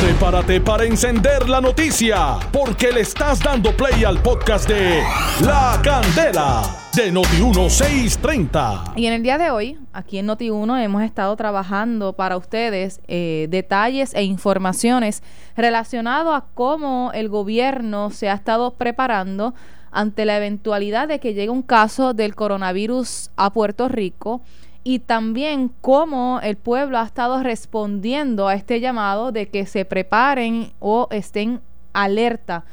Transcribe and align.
Prepárate 0.00 0.62
para 0.62 0.84
encender 0.84 1.46
la 1.46 1.60
noticia, 1.60 2.38
porque 2.50 2.90
le 2.90 3.02
estás 3.02 3.38
dando 3.40 3.76
play 3.76 4.02
al 4.02 4.22
podcast 4.22 4.66
de 4.66 5.02
La 5.44 5.78
Candela 5.84 6.62
de 6.96 7.12
Noti1630. 7.12 8.94
Y 8.96 9.04
en 9.04 9.12
el 9.12 9.22
día 9.22 9.36
de 9.36 9.50
hoy, 9.50 9.78
aquí 9.92 10.16
en 10.16 10.28
Noti1, 10.28 10.82
hemos 10.82 11.02
estado 11.02 11.36
trabajando 11.36 12.14
para 12.14 12.38
ustedes 12.38 13.02
eh, 13.08 13.46
detalles 13.50 14.14
e 14.14 14.22
informaciones 14.22 15.22
relacionados 15.54 16.34
a 16.34 16.46
cómo 16.54 17.10
el 17.12 17.28
gobierno 17.28 18.08
se 18.08 18.30
ha 18.30 18.34
estado 18.34 18.72
preparando 18.72 19.54
ante 19.90 20.24
la 20.24 20.38
eventualidad 20.38 21.08
de 21.08 21.20
que 21.20 21.34
llegue 21.34 21.50
un 21.50 21.62
caso 21.62 22.14
del 22.14 22.34
coronavirus 22.34 23.30
a 23.36 23.52
Puerto 23.52 23.88
Rico 23.88 24.40
y 24.82 25.00
también 25.00 25.70
cómo 25.80 26.40
el 26.42 26.56
pueblo 26.56 26.98
ha 26.98 27.04
estado 27.04 27.42
respondiendo 27.42 28.48
a 28.48 28.54
este 28.54 28.80
llamado 28.80 29.32
de 29.32 29.48
que 29.48 29.66
se 29.66 29.84
preparen 29.84 30.72
o 30.78 31.08
estén 31.10 31.60
alerta 31.92 32.64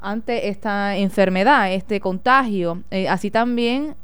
ante 0.00 0.48
esta 0.48 0.96
enfermedad, 0.96 1.72
este 1.72 2.00
contagio. 2.00 2.82
Eh, 2.90 3.08
así 3.08 3.30
también 3.30 3.94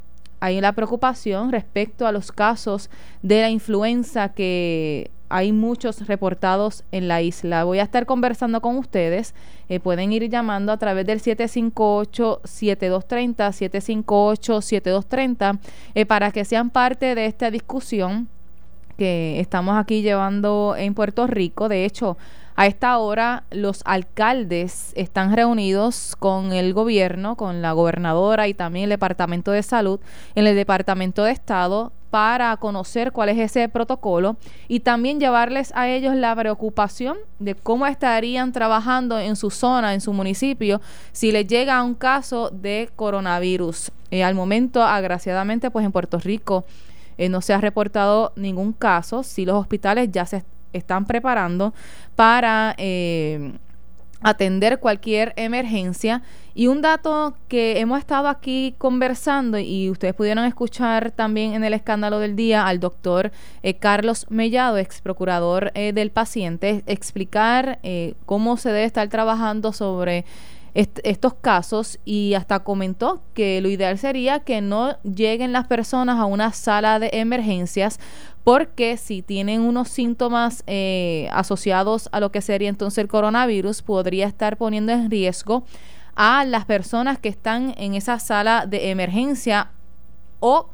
hay 0.40 0.60
la 0.60 0.72
preocupación 0.72 1.52
respecto 1.52 2.06
a 2.06 2.12
los 2.12 2.32
casos 2.32 2.90
de 3.22 3.40
la 3.40 3.50
influenza 3.50 4.30
que 4.30 5.10
hay 5.28 5.52
muchos 5.52 6.06
reportados 6.06 6.84
en 6.92 7.08
la 7.08 7.22
isla. 7.22 7.64
Voy 7.64 7.78
a 7.78 7.82
estar 7.82 8.06
conversando 8.06 8.60
con 8.60 8.76
ustedes. 8.76 9.34
Eh, 9.68 9.80
pueden 9.80 10.12
ir 10.12 10.28
llamando 10.28 10.72
a 10.72 10.76
través 10.76 11.06
del 11.06 11.20
758-7230, 11.20 13.52
758-7230, 13.52 15.58
eh, 15.94 16.06
para 16.06 16.32
que 16.32 16.44
sean 16.44 16.70
parte 16.70 17.14
de 17.14 17.26
esta 17.26 17.50
discusión 17.50 18.28
que 18.96 19.40
estamos 19.40 19.76
aquí 19.76 20.02
llevando 20.02 20.74
en 20.76 20.94
Puerto 20.94 21.26
Rico. 21.26 21.68
De 21.68 21.84
hecho, 21.84 22.16
a 22.56 22.66
esta 22.66 22.96
hora 22.96 23.44
los 23.50 23.82
alcaldes 23.84 24.92
están 24.96 25.36
reunidos 25.36 26.16
con 26.18 26.52
el 26.52 26.72
gobierno, 26.72 27.36
con 27.36 27.60
la 27.60 27.72
gobernadora 27.72 28.48
y 28.48 28.54
también 28.54 28.84
el 28.84 28.90
Departamento 28.90 29.50
de 29.50 29.62
Salud 29.62 30.00
en 30.34 30.46
el 30.46 30.56
Departamento 30.56 31.24
de 31.24 31.32
Estado 31.32 31.92
para 32.16 32.56
conocer 32.56 33.12
cuál 33.12 33.28
es 33.28 33.36
ese 33.36 33.68
protocolo 33.68 34.38
y 34.68 34.80
también 34.80 35.20
llevarles 35.20 35.70
a 35.74 35.90
ellos 35.90 36.14
la 36.14 36.34
preocupación 36.34 37.18
de 37.38 37.54
cómo 37.54 37.86
estarían 37.86 38.52
trabajando 38.52 39.18
en 39.18 39.36
su 39.36 39.50
zona, 39.50 39.92
en 39.92 40.00
su 40.00 40.14
municipio, 40.14 40.80
si 41.12 41.30
les 41.30 41.46
llega 41.46 41.82
un 41.82 41.92
caso 41.92 42.48
de 42.48 42.88
coronavirus. 42.96 43.92
Eh, 44.10 44.24
al 44.24 44.34
momento, 44.34 44.82
agraciadamente, 44.82 45.70
pues 45.70 45.84
en 45.84 45.92
Puerto 45.92 46.18
Rico 46.18 46.64
eh, 47.18 47.28
no 47.28 47.42
se 47.42 47.52
ha 47.52 47.60
reportado 47.60 48.32
ningún 48.34 48.72
caso, 48.72 49.22
si 49.22 49.44
los 49.44 49.56
hospitales 49.56 50.08
ya 50.10 50.24
se 50.24 50.42
están 50.72 51.04
preparando 51.04 51.74
para 52.14 52.74
eh, 52.78 53.58
atender 54.22 54.78
cualquier 54.78 55.32
emergencia. 55.36 56.22
Y 56.54 56.68
un 56.68 56.80
dato 56.80 57.36
que 57.48 57.80
hemos 57.80 57.98
estado 57.98 58.28
aquí 58.28 58.74
conversando 58.78 59.58
y 59.58 59.90
ustedes 59.90 60.14
pudieron 60.14 60.44
escuchar 60.46 61.10
también 61.10 61.52
en 61.52 61.64
el 61.64 61.74
escándalo 61.74 62.18
del 62.18 62.34
día 62.34 62.66
al 62.66 62.80
doctor 62.80 63.30
eh, 63.62 63.74
Carlos 63.74 64.26
Mellado, 64.30 64.78
ex 64.78 65.02
procurador 65.02 65.70
eh, 65.74 65.92
del 65.92 66.10
paciente, 66.10 66.82
explicar 66.86 67.78
cómo 68.24 68.56
se 68.56 68.70
debe 68.70 68.84
estar 68.84 69.08
trabajando 69.08 69.72
sobre 69.72 70.24
estos 70.76 71.34
casos 71.34 71.98
y 72.04 72.34
hasta 72.34 72.60
comentó 72.60 73.22
que 73.32 73.62
lo 73.62 73.68
ideal 73.68 73.96
sería 73.96 74.40
que 74.40 74.60
no 74.60 74.98
lleguen 75.02 75.52
las 75.52 75.66
personas 75.66 76.18
a 76.18 76.26
una 76.26 76.52
sala 76.52 76.98
de 76.98 77.08
emergencias 77.14 77.98
porque 78.44 78.98
si 78.98 79.22
tienen 79.22 79.62
unos 79.62 79.88
síntomas 79.88 80.62
eh, 80.66 81.28
asociados 81.32 82.10
a 82.12 82.20
lo 82.20 82.30
que 82.30 82.42
sería 82.42 82.68
entonces 82.68 82.98
el 82.98 83.08
coronavirus, 83.08 83.82
podría 83.82 84.26
estar 84.26 84.58
poniendo 84.58 84.92
en 84.92 85.10
riesgo 85.10 85.64
a 86.14 86.44
las 86.44 86.66
personas 86.66 87.18
que 87.18 87.30
están 87.30 87.74
en 87.78 87.94
esa 87.94 88.18
sala 88.18 88.66
de 88.66 88.90
emergencia 88.90 89.70
o 90.40 90.68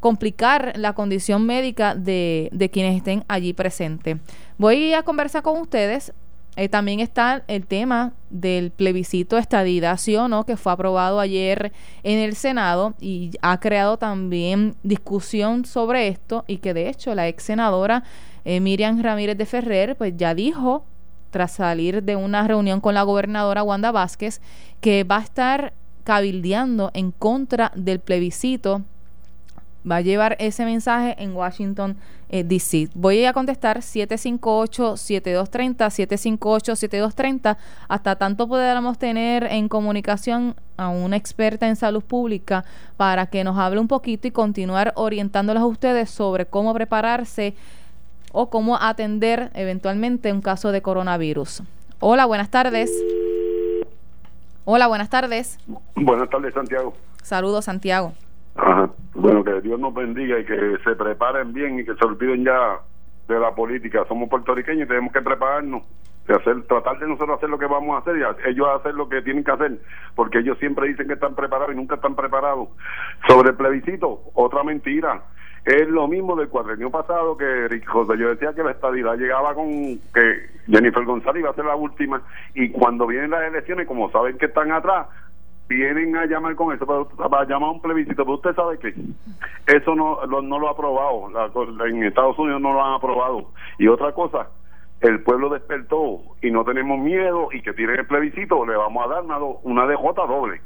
complicar 0.00 0.72
la 0.76 0.94
condición 0.94 1.44
médica 1.44 1.94
de, 1.94 2.48
de 2.52 2.70
quienes 2.70 2.96
estén 2.96 3.24
allí 3.28 3.52
presentes. 3.52 4.16
Voy 4.56 4.94
a 4.94 5.02
conversar 5.02 5.42
con 5.42 5.60
ustedes 5.60 6.12
eh, 6.58 6.68
también 6.68 6.98
está 6.98 7.44
el 7.46 7.66
tema 7.66 8.14
del 8.30 8.72
plebiscito 8.72 9.38
estadidad, 9.38 9.96
sí 9.96 10.16
no, 10.16 10.44
que 10.44 10.56
fue 10.56 10.72
aprobado 10.72 11.20
ayer 11.20 11.72
en 12.02 12.18
el 12.18 12.34
Senado 12.34 12.94
y 13.00 13.30
ha 13.42 13.60
creado 13.60 13.96
también 13.96 14.74
discusión 14.82 15.64
sobre 15.64 16.08
esto 16.08 16.44
y 16.48 16.56
que 16.56 16.74
de 16.74 16.88
hecho 16.88 17.14
la 17.14 17.28
ex 17.28 17.44
senadora 17.44 18.02
eh, 18.44 18.58
Miriam 18.58 19.00
Ramírez 19.00 19.38
de 19.38 19.46
Ferrer 19.46 19.94
pues 19.94 20.14
ya 20.16 20.34
dijo 20.34 20.84
tras 21.30 21.52
salir 21.52 22.02
de 22.02 22.16
una 22.16 22.48
reunión 22.48 22.80
con 22.80 22.94
la 22.94 23.02
gobernadora 23.02 23.62
Wanda 23.62 23.92
Vázquez 23.92 24.40
que 24.80 25.04
va 25.04 25.18
a 25.18 25.22
estar 25.22 25.74
cabildeando 26.02 26.90
en 26.92 27.12
contra 27.12 27.70
del 27.76 28.00
plebiscito 28.00 28.82
va 29.88 29.96
a 29.96 30.00
llevar 30.00 30.36
ese 30.38 30.64
mensaje 30.64 31.14
en 31.18 31.34
Washington, 31.34 31.96
eh, 32.28 32.44
D.C. 32.44 32.88
Voy 32.94 33.24
a 33.24 33.32
contestar 33.32 33.78
758-7230, 33.78 35.76
758-7230, 35.76 37.56
hasta 37.88 38.16
tanto 38.16 38.46
podamos 38.48 38.98
tener 38.98 39.44
en 39.44 39.68
comunicación 39.68 40.54
a 40.76 40.88
una 40.88 41.16
experta 41.16 41.66
en 41.68 41.76
salud 41.76 42.02
pública 42.02 42.64
para 42.96 43.26
que 43.26 43.44
nos 43.44 43.56
hable 43.58 43.80
un 43.80 43.88
poquito 43.88 44.28
y 44.28 44.30
continuar 44.30 44.92
orientándolos 44.96 45.62
a 45.62 45.66
ustedes 45.66 46.10
sobre 46.10 46.46
cómo 46.46 46.74
prepararse 46.74 47.54
o 48.32 48.50
cómo 48.50 48.76
atender 48.76 49.50
eventualmente 49.54 50.32
un 50.32 50.42
caso 50.42 50.72
de 50.72 50.82
coronavirus. 50.82 51.62
Hola, 52.00 52.26
buenas 52.26 52.50
tardes. 52.50 52.92
Hola, 54.64 54.86
buenas 54.86 55.08
tardes. 55.08 55.58
Buenas 55.96 56.28
tardes, 56.28 56.52
Santiago. 56.52 56.92
Saludos, 57.22 57.64
Santiago. 57.64 58.12
Bueno, 59.18 59.42
que 59.42 59.60
Dios 59.60 59.80
nos 59.80 59.92
bendiga 59.92 60.38
y 60.38 60.44
que 60.44 60.78
se 60.84 60.94
preparen 60.94 61.52
bien 61.52 61.80
y 61.80 61.84
que 61.84 61.94
se 61.96 62.04
olviden 62.04 62.44
ya 62.44 62.78
de 63.26 63.40
la 63.40 63.52
política. 63.52 64.04
Somos 64.06 64.28
puertorriqueños 64.28 64.84
y 64.84 64.88
tenemos 64.88 65.12
que 65.12 65.20
prepararnos 65.20 65.82
de 66.28 66.34
hacer, 66.36 66.62
tratar 66.68 67.00
de 67.00 67.08
nosotros 67.08 67.36
hacer 67.36 67.50
lo 67.50 67.58
que 67.58 67.66
vamos 67.66 67.96
a 67.96 67.98
hacer 67.98 68.16
y 68.16 68.48
ellos 68.48 68.68
hacer 68.68 68.94
lo 68.94 69.08
que 69.08 69.20
tienen 69.22 69.42
que 69.42 69.50
hacer, 69.50 69.78
porque 70.14 70.38
ellos 70.38 70.56
siempre 70.58 70.86
dicen 70.86 71.08
que 71.08 71.14
están 71.14 71.34
preparados 71.34 71.74
y 71.74 71.76
nunca 71.76 71.96
están 71.96 72.14
preparados. 72.14 72.68
Sobre 73.26 73.50
el 73.50 73.56
plebiscito, 73.56 74.20
otra 74.34 74.62
mentira. 74.62 75.20
Es 75.64 75.88
lo 75.88 76.06
mismo 76.06 76.36
del 76.36 76.48
cuadrenio 76.48 76.88
pasado 76.88 77.36
que 77.36 77.82
José 77.86 78.16
yo 78.16 78.28
decía 78.28 78.54
que 78.54 78.62
la 78.62 78.70
estadidad 78.70 79.16
llegaba 79.16 79.52
con 79.52 79.68
que 80.14 80.48
Jennifer 80.68 81.04
González 81.04 81.40
iba 81.40 81.50
a 81.50 81.54
ser 81.54 81.64
la 81.64 81.74
última 81.74 82.22
y 82.54 82.70
cuando 82.70 83.06
vienen 83.08 83.32
las 83.32 83.42
elecciones, 83.42 83.88
como 83.88 84.10
saben 84.12 84.38
que 84.38 84.46
están 84.46 84.70
atrás, 84.70 85.08
vienen 85.68 86.16
a 86.16 86.26
llamar 86.26 86.54
con 86.56 86.74
eso, 86.74 86.86
para, 86.86 87.44
llamar 87.44 87.70
un 87.70 87.82
plebiscito, 87.82 88.24
pero 88.24 88.36
usted 88.36 88.54
sabe 88.54 88.78
que 88.78 88.94
eso 89.66 89.94
no 89.94 90.24
lo, 90.26 90.40
no 90.40 90.58
lo 90.58 90.68
ha 90.68 90.72
aprobado, 90.72 91.30
en 91.86 92.02
Estados 92.04 92.38
Unidos 92.38 92.60
no 92.60 92.72
lo 92.72 92.82
han 92.82 92.94
aprobado. 92.94 93.50
Y 93.78 93.86
otra 93.86 94.12
cosa, 94.12 94.48
el 95.00 95.22
pueblo 95.22 95.50
despertó 95.50 96.20
y 96.42 96.50
no 96.50 96.64
tenemos 96.64 96.98
miedo 96.98 97.48
y 97.52 97.60
que 97.60 97.74
tienen 97.74 98.00
el 98.00 98.06
plebiscito, 98.06 98.64
le 98.66 98.76
vamos 98.76 99.04
a 99.04 99.08
dar 99.08 99.22
una, 99.24 99.38
una 99.38 99.86
DJ 99.86 100.12
doble 100.14 100.60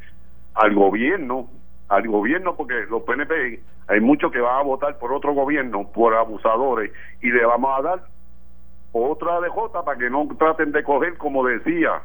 al 0.55 0.75
gobierno, 0.75 1.49
al 1.89 2.07
gobierno 2.07 2.55
porque 2.57 2.87
los 2.89 3.03
PNP 3.03 3.61
hay 3.89 4.01
muchos 4.01 4.31
que 4.31 4.41
van 4.41 4.61
a 4.61 4.63
votar 4.63 4.99
por 4.99 5.13
otro 5.13 5.35
gobierno, 5.35 5.91
por 5.93 6.15
abusadores, 6.15 6.93
y 7.21 7.31
le 7.31 7.45
vamos 7.45 7.79
a 7.79 7.83
dar 7.83 8.01
otra 8.93 9.41
DJ 9.41 9.53
para 9.85 9.99
que 9.99 10.09
no 10.09 10.29
traten 10.39 10.71
de 10.71 10.85
coger 10.85 11.19
como 11.19 11.45
decía 11.45 12.03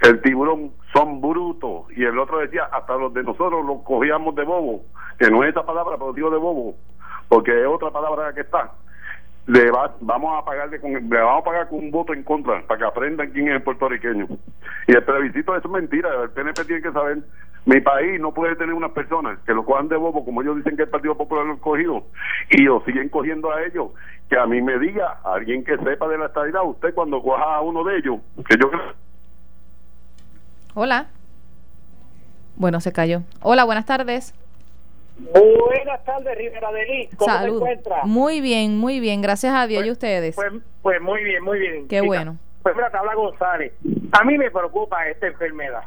el 0.00 0.20
tiburón 0.22 0.72
son 0.92 1.20
brutos. 1.20 1.84
Y 1.96 2.04
el 2.04 2.18
otro 2.18 2.38
decía 2.38 2.64
hasta 2.72 2.96
los 2.96 3.12
de 3.14 3.22
nosotros 3.22 3.64
los 3.64 3.82
cogíamos 3.82 4.34
de 4.34 4.44
bobo 4.44 4.82
que 5.18 5.30
no 5.30 5.42
es 5.44 5.50
esa 5.50 5.64
palabra 5.64 5.96
pero 5.98 6.12
digo 6.12 6.30
de 6.30 6.36
bobo 6.36 6.74
porque 7.28 7.60
es 7.60 7.66
otra 7.66 7.90
palabra 7.90 8.32
que 8.34 8.42
está. 8.42 8.72
Le 9.46 9.70
vamos 10.00 10.42
a 10.42 10.44
pagarle 10.44 10.80
con, 10.80 10.92
le 10.92 11.20
vamos 11.20 11.42
a 11.42 11.44
pagar 11.44 11.68
con 11.68 11.78
un 11.78 11.90
voto 11.92 12.12
en 12.12 12.24
contra 12.24 12.62
para 12.66 12.78
que 12.78 12.84
aprendan 12.84 13.30
quién 13.30 13.48
es 13.48 13.54
el 13.54 13.62
puertorriqueño. 13.62 14.26
Y 14.88 14.92
el 14.92 15.04
plebiscito 15.04 15.56
es 15.56 15.64
mentira 15.68 16.08
el 16.22 16.30
PNP 16.30 16.64
tiene 16.64 16.82
que 16.82 16.92
saber. 16.92 17.18
Mi 17.64 17.80
país 17.80 18.20
no 18.20 18.32
puede 18.32 18.54
tener 18.54 18.74
unas 18.74 18.92
personas 18.92 19.40
que 19.40 19.52
lo 19.52 19.64
cojan 19.64 19.88
de 19.88 19.96
bobo 19.96 20.24
como 20.24 20.42
ellos 20.42 20.56
dicen 20.56 20.76
que 20.76 20.84
el 20.84 20.88
Partido 20.88 21.16
Popular 21.16 21.46
lo 21.46 21.54
ha 21.54 21.58
cogido 21.58 22.04
y 22.50 22.62
lo 22.62 22.80
siguen 22.84 23.08
cogiendo 23.08 23.52
a 23.52 23.62
ellos. 23.64 23.90
Que 24.28 24.38
a 24.38 24.46
mí 24.46 24.60
me 24.62 24.78
diga 24.78 25.18
alguien 25.24 25.64
que 25.64 25.76
sepa 25.78 26.08
de 26.08 26.18
la 26.18 26.26
estabilidad 26.26 26.64
usted 26.64 26.94
cuando 26.94 27.22
coja 27.22 27.56
a 27.56 27.60
uno 27.60 27.82
de 27.84 27.98
ellos 27.98 28.20
que 28.48 28.56
yo 28.60 28.70
creo 28.70 29.05
Hola. 30.78 31.06
Bueno, 32.56 32.82
se 32.82 32.92
cayó. 32.92 33.22
Hola, 33.40 33.64
buenas 33.64 33.86
tardes. 33.86 34.34
Buenas 35.16 36.04
tardes, 36.04 36.36
Rivera 36.36 36.70
de 36.70 37.08
¿Cómo 37.16 37.38
se 37.38 37.46
encuentra? 37.46 38.04
Muy 38.04 38.42
bien, 38.42 38.76
muy 38.76 39.00
bien. 39.00 39.22
Gracias 39.22 39.54
a 39.54 39.66
Dios 39.66 39.80
y 39.80 39.86
pues, 39.86 39.92
ustedes. 39.92 40.36
Pues, 40.36 40.52
pues, 40.82 41.00
muy 41.00 41.24
bien, 41.24 41.42
muy 41.42 41.58
bien. 41.58 41.88
Qué 41.88 42.02
bueno. 42.02 42.36
Pues 42.62 42.76
mira, 42.76 42.90
te 42.90 42.98
habla 42.98 43.14
González. 43.14 43.72
A 44.12 44.22
mí 44.24 44.36
me 44.36 44.50
preocupa 44.50 45.08
esta 45.08 45.28
enfermedad. 45.28 45.82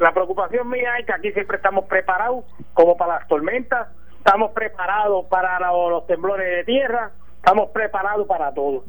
La 0.00 0.12
preocupación 0.12 0.68
mía 0.68 0.98
es 0.98 1.06
que 1.06 1.12
aquí 1.12 1.30
siempre 1.30 1.58
estamos 1.58 1.84
preparados 1.84 2.44
como 2.74 2.96
para 2.96 3.20
las 3.20 3.28
tormentas, 3.28 3.90
estamos 4.18 4.50
preparados 4.50 5.24
para 5.26 5.60
los 5.60 6.04
temblores 6.08 6.48
de 6.48 6.64
tierra, 6.64 7.12
estamos 7.36 7.70
preparados 7.70 8.26
para 8.26 8.52
todo. 8.52 8.82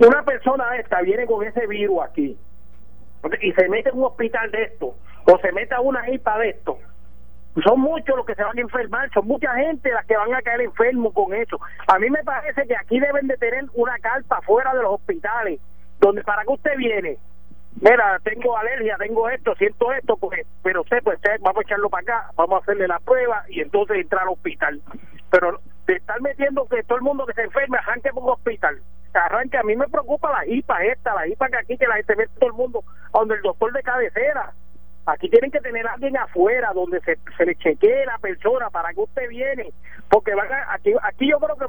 una 0.00 0.22
persona 0.22 0.76
esta 0.76 1.00
viene 1.00 1.24
con 1.24 1.46
ese 1.46 1.66
virus 1.66 2.02
aquí 2.02 2.36
y 3.40 3.52
se 3.52 3.68
mete 3.68 3.90
en 3.90 3.98
un 3.98 4.04
hospital 4.04 4.50
de 4.50 4.64
esto 4.64 4.94
o 5.24 5.38
se 5.38 5.52
mete 5.52 5.74
a 5.74 5.80
una 5.80 6.08
hipa 6.10 6.38
de 6.38 6.50
esto 6.50 6.78
son 7.62 7.80
muchos 7.80 8.16
los 8.16 8.26
que 8.26 8.34
se 8.34 8.42
van 8.42 8.56
a 8.56 8.60
enfermar, 8.60 9.10
son 9.12 9.26
mucha 9.26 9.52
gente 9.54 9.90
las 9.90 10.06
que 10.06 10.16
van 10.16 10.34
a 10.34 10.42
caer 10.42 10.60
enfermos 10.60 11.12
con 11.12 11.34
eso. 11.34 11.58
A 11.86 11.98
mí 11.98 12.08
me 12.10 12.22
parece 12.22 12.66
que 12.66 12.76
aquí 12.76 13.00
deben 13.00 13.26
de 13.26 13.36
tener 13.36 13.64
una 13.74 13.98
carpa 13.98 14.40
fuera 14.42 14.72
de 14.74 14.82
los 14.82 14.94
hospitales, 14.94 15.60
donde 16.00 16.22
para 16.22 16.42
que 16.42 16.52
usted 16.52 16.76
viene, 16.76 17.18
mira, 17.80 18.18
tengo 18.22 18.56
alergia, 18.56 18.96
tengo 18.98 19.28
esto, 19.28 19.54
siento 19.56 19.92
esto, 19.92 20.16
pues, 20.16 20.46
pero 20.62 20.82
usted, 20.82 21.02
pues, 21.02 21.18
vamos 21.40 21.58
a 21.58 21.62
echarlo 21.62 21.90
para 21.90 22.02
acá, 22.02 22.30
vamos 22.36 22.60
a 22.60 22.62
hacerle 22.62 22.86
la 22.86 23.00
prueba 23.00 23.44
y 23.48 23.60
entonces 23.60 23.96
entrar 23.96 24.22
al 24.22 24.30
hospital. 24.30 24.80
Pero 25.30 25.60
de 25.86 25.94
estar 25.94 26.20
metiendo 26.20 26.66
que 26.66 26.82
todo 26.84 26.98
el 26.98 27.04
mundo 27.04 27.26
que 27.26 27.34
se 27.34 27.42
enferme 27.42 27.78
arranque 27.78 28.10
por 28.10 28.22
un 28.22 28.30
hospital, 28.30 28.78
arranque, 29.14 29.56
a 29.56 29.62
mí 29.62 29.76
me 29.76 29.88
preocupa 29.88 30.30
la 30.30 30.46
hipa 30.46 30.84
esta, 30.84 31.14
la 31.14 31.26
hipa 31.26 31.48
que 31.48 31.56
aquí 31.56 31.78
que 31.78 31.86
la 31.86 31.96
gente 31.96 32.16
mete 32.16 32.32
todo 32.38 32.50
el 32.50 32.56
mundo, 32.56 32.84
donde 33.12 33.36
el 33.36 33.42
doctor 33.42 33.72
de 33.72 33.82
cabecera 33.82 34.52
Aquí 35.08 35.30
tienen 35.30 35.50
que 35.50 35.60
tener 35.60 35.86
a 35.86 35.94
alguien 35.94 36.18
afuera 36.18 36.70
donde 36.74 37.00
se, 37.00 37.18
se 37.38 37.46
le 37.46 37.54
chequee 37.54 38.04
la 38.04 38.18
persona 38.18 38.68
para 38.68 38.92
que 38.92 39.00
usted 39.00 39.26
viene, 39.30 39.72
porque 40.10 40.34
van 40.34 40.48
aquí, 40.68 40.92
aquí 41.02 41.30
yo 41.30 41.38
creo 41.38 41.56
que 41.56 41.64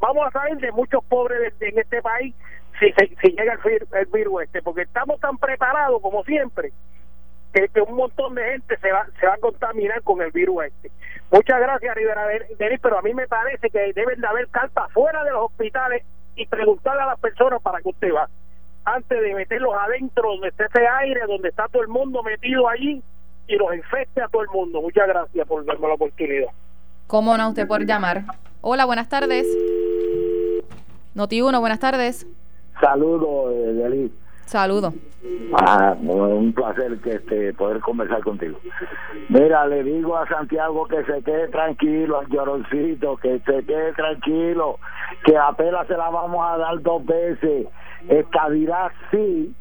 vamos 0.00 0.26
a 0.26 0.30
salir 0.30 0.58
de 0.58 0.70
muchos 0.70 1.02
pobres 1.06 1.54
en 1.60 1.78
este 1.78 2.02
país 2.02 2.34
si, 2.78 2.92
si 3.22 3.28
llega 3.30 3.58
el, 3.92 4.06
virus 4.06 4.42
este, 4.42 4.60
porque 4.60 4.82
estamos 4.82 5.18
tan 5.18 5.38
preparados 5.38 6.02
como 6.02 6.24
siempre 6.24 6.72
que, 7.54 7.80
un 7.80 7.94
montón 7.94 8.34
de 8.34 8.44
gente 8.50 8.76
se 8.76 8.92
va, 8.92 9.06
se 9.18 9.26
va 9.28 9.34
a 9.34 9.38
contaminar 9.38 10.02
con 10.02 10.20
el 10.20 10.30
virus 10.30 10.64
este. 10.64 10.90
Muchas 11.30 11.58
gracias, 11.60 11.94
Rivera 11.94 12.26
Denis, 12.58 12.80
pero 12.82 12.98
a 12.98 13.02
mí 13.02 13.14
me 13.14 13.26
parece 13.28 13.70
que 13.70 13.92
deben 13.94 14.20
de 14.20 14.26
haber 14.26 14.48
cartas 14.48 14.92
fuera 14.92 15.24
de 15.24 15.30
los 15.30 15.44
hospitales 15.44 16.02
y 16.36 16.46
preguntarle 16.46 17.02
a 17.02 17.06
las 17.06 17.20
personas 17.20 17.60
para 17.62 17.80
que 17.80 17.88
usted 17.88 18.12
va 18.14 18.28
antes 18.84 19.20
de 19.20 19.34
meterlos 19.34 19.74
adentro 19.74 20.30
donde 20.30 20.48
está 20.48 20.66
ese 20.66 20.86
aire, 20.86 21.20
donde 21.26 21.48
está 21.48 21.68
todo 21.68 21.82
el 21.82 21.88
mundo 21.88 22.22
metido 22.22 22.68
allí 22.68 23.02
y 23.46 23.56
los 23.56 23.74
infecte 23.74 24.22
a 24.22 24.28
todo 24.28 24.42
el 24.42 24.48
mundo. 24.48 24.80
Muchas 24.82 25.06
gracias 25.08 25.46
por 25.46 25.64
darme 25.64 25.88
la 25.88 25.94
oportunidad. 25.94 26.48
¿Cómo 27.06 27.36
no? 27.36 27.48
Usted 27.48 27.66
por 27.66 27.84
llamar. 27.84 28.24
Hola, 28.60 28.84
buenas 28.84 29.08
tardes. 29.08 29.46
Noti 31.14 31.42
1, 31.42 31.60
buenas 31.60 31.80
tardes. 31.80 32.26
Saludos, 32.80 33.54
Delis. 33.76 34.10
Saludos. 34.46 34.94
Ah, 35.54 35.96
un 36.00 36.52
placer 36.52 36.98
que 36.98 37.12
este, 37.12 37.54
poder 37.54 37.80
conversar 37.80 38.22
contigo. 38.22 38.58
Mira, 39.28 39.66
le 39.66 39.82
digo 39.82 40.16
a 40.16 40.26
Santiago 40.28 40.86
que 40.86 41.02
se 41.04 41.22
quede 41.22 41.48
tranquilo, 41.48 42.20
al 42.20 42.28
lloroncito, 42.28 43.16
que 43.16 43.38
se 43.40 43.64
quede 43.64 43.92
tranquilo, 43.94 44.78
que 45.24 45.36
apenas 45.36 45.86
se 45.86 45.96
la 45.96 46.10
vamos 46.10 46.44
a 46.46 46.58
dar 46.58 46.82
dos 46.82 47.04
veces 47.06 47.68
estabilidad 48.08 48.92
sí 49.10 49.54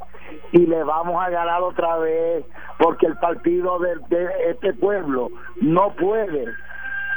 y 0.52 0.66
le 0.66 0.84
vamos 0.84 1.24
a 1.24 1.30
ganar 1.30 1.62
otra 1.62 1.98
vez 1.98 2.46
porque 2.78 3.06
el 3.06 3.18
partido 3.18 3.80
de, 3.80 3.96
de 4.10 4.30
este 4.50 4.74
pueblo 4.74 5.30
no 5.62 5.94
puede 5.94 6.46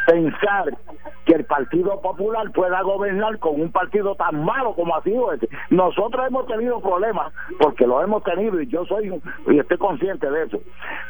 pensar 0.06 0.72
que 1.26 1.34
el 1.34 1.44
Partido 1.44 2.00
Popular 2.00 2.50
pueda 2.52 2.80
gobernar 2.82 3.38
con 3.40 3.60
un 3.60 3.72
partido 3.72 4.14
tan 4.14 4.44
malo 4.44 4.74
como 4.74 4.96
ha 4.96 5.02
sido 5.02 5.32
este. 5.32 5.48
Nosotros 5.70 6.24
hemos 6.26 6.46
tenido 6.46 6.80
problemas, 6.80 7.32
porque 7.58 7.86
lo 7.86 8.00
hemos 8.02 8.22
tenido 8.22 8.60
y 8.60 8.68
yo 8.68 8.86
soy 8.86 9.20
y 9.48 9.58
estoy 9.58 9.76
consciente 9.76 10.30
de 10.30 10.44
eso. 10.44 10.60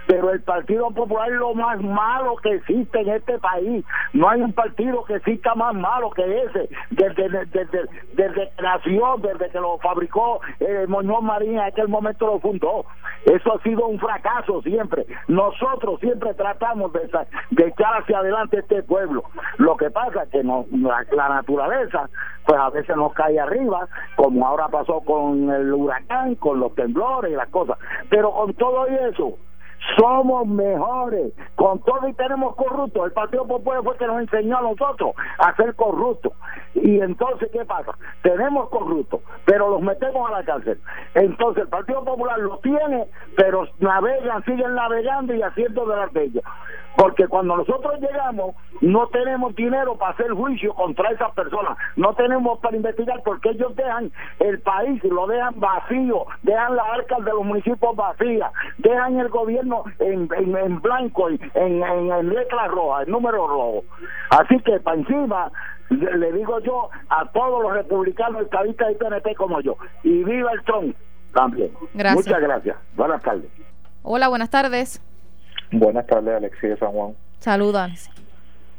Pero 0.06 0.30
el 0.30 0.40
Partido 0.42 0.90
Popular 0.90 1.28
es 1.30 1.38
lo 1.38 1.54
más 1.54 1.80
malo 1.82 2.36
que 2.36 2.54
existe 2.54 3.00
en 3.00 3.10
este 3.10 3.38
país. 3.38 3.84
No 4.14 4.28
hay 4.30 4.40
un 4.40 4.54
partido 4.54 5.04
que 5.04 5.16
exista 5.16 5.54
más 5.54 5.74
malo 5.74 6.10
que 6.10 6.42
ese. 6.44 6.70
Desde, 6.90 7.28
desde, 7.28 7.86
desde 8.14 8.50
que 8.56 8.62
nació, 8.62 9.16
desde 9.18 9.50
que 9.50 9.60
lo 9.60 9.78
fabricó 9.78 10.40
eh, 10.60 10.86
Muñoz 10.88 11.22
Marín, 11.22 11.54
en 11.54 11.60
aquel 11.60 11.88
momento 11.88 12.26
lo 12.26 12.40
fundó. 12.40 12.86
Eso 13.26 13.54
ha 13.54 13.62
sido 13.62 13.86
un 13.86 13.98
fracaso 13.98 14.62
siempre. 14.62 15.04
Nosotros 15.28 16.00
siempre 16.00 16.32
tratamos 16.34 16.92
de, 16.92 17.10
de 17.50 17.66
echar 17.66 18.00
hacia 18.00 18.18
adelante 18.18 18.60
este 18.60 18.82
pueblo. 18.86 19.24
Lo 19.58 19.76
que 19.76 19.90
pasa 19.90 20.22
es 20.22 20.30
que 20.30 20.42
no, 20.42 20.64
la, 20.70 21.28
naturaleza, 21.28 22.08
pues 22.46 22.58
a 22.58 22.70
veces 22.70 22.96
nos 22.96 23.12
cae 23.12 23.38
arriba, 23.38 23.88
como 24.16 24.46
ahora 24.46 24.68
pasó 24.68 25.00
con 25.00 25.50
el 25.50 25.72
huracán, 25.72 26.34
con 26.36 26.60
los 26.60 26.74
temblores 26.74 27.32
y 27.32 27.36
las 27.36 27.48
cosas. 27.48 27.78
Pero 28.08 28.32
con 28.32 28.54
todo 28.54 28.86
eso, 28.86 29.36
somos 29.98 30.46
mejores. 30.46 31.32
Con 31.54 31.80
todo 31.80 32.08
y 32.08 32.12
tenemos 32.14 32.54
corruptos. 32.56 33.06
El 33.06 33.12
Partido 33.12 33.46
Popular 33.46 33.82
fue 33.82 33.92
el 33.92 33.98
que 33.98 34.06
nos 34.06 34.20
enseñó 34.20 34.58
a 34.58 34.62
nosotros 34.62 35.12
a 35.38 35.54
ser 35.56 35.74
corruptos. 35.74 36.32
Y 36.74 37.00
entonces, 37.00 37.48
¿qué 37.52 37.64
pasa? 37.64 37.92
Tenemos 38.22 38.68
corruptos, 38.68 39.20
pero 39.44 39.70
los 39.70 39.80
metemos 39.80 40.28
a 40.28 40.38
la 40.38 40.44
cárcel. 40.44 40.80
Entonces, 41.14 41.64
el 41.64 41.68
Partido 41.68 42.04
Popular 42.04 42.38
los 42.38 42.60
tiene, 42.60 43.06
pero 43.36 43.66
navegan, 43.78 44.44
siguen 44.44 44.74
navegando 44.74 45.34
y 45.34 45.42
haciendo 45.42 45.86
de 45.86 45.96
las 45.96 46.12
de 46.12 46.24
ellos. 46.24 46.44
Porque 46.96 47.28
cuando 47.28 47.56
nosotros 47.56 48.00
llegamos, 48.00 48.54
no 48.80 49.06
tenemos 49.08 49.54
dinero 49.54 49.96
para 49.96 50.12
hacer 50.12 50.30
juicio 50.32 50.74
contra 50.74 51.10
esas 51.10 51.32
personas. 51.32 51.76
No 51.96 52.14
tenemos 52.14 52.58
para 52.60 52.76
investigar 52.76 53.22
porque 53.24 53.50
ellos 53.50 53.74
dejan 53.76 54.10
el 54.40 54.60
país, 54.60 55.02
lo 55.04 55.26
dejan 55.26 55.58
vacío, 55.60 56.26
dejan 56.42 56.76
las 56.76 56.86
arcas 56.86 57.24
de 57.24 57.32
los 57.32 57.44
municipios 57.44 57.94
vacías, 57.94 58.50
dejan 58.78 59.18
el 59.18 59.28
gobierno 59.28 59.84
en, 59.98 60.28
en, 60.36 60.80
blanco, 60.80 61.28
en, 61.28 61.38
en, 61.54 61.82
en 61.82 62.28
letras 62.28 62.68
rojas, 62.68 63.06
en 63.06 63.12
número 63.12 63.46
rojo. 63.46 63.84
Así 64.30 64.58
que 64.60 64.80
para 64.80 64.96
encima 64.96 65.52
le 65.90 66.32
digo 66.32 66.58
yo 66.60 66.88
a 67.08 67.26
todos 67.30 67.62
los 67.62 67.72
republicanos, 67.72 68.42
estadistas 68.42 68.92
y 68.92 68.94
PNP 68.94 69.34
como 69.34 69.60
yo. 69.60 69.76
Y 70.02 70.24
viva 70.24 70.52
el 70.52 70.62
Trump 70.64 70.96
también. 71.32 71.70
Muchas 71.92 72.40
gracias. 72.40 72.76
Buenas 72.96 73.22
tardes. 73.22 73.50
Hola, 74.02 74.28
buenas 74.28 74.50
tardes. 74.50 75.00
Buenas 75.72 76.06
tardes, 76.06 76.34
Alexis 76.34 76.70
de 76.70 76.76
San 76.76 76.92
Juan. 76.92 77.14
Saludos. 77.40 78.10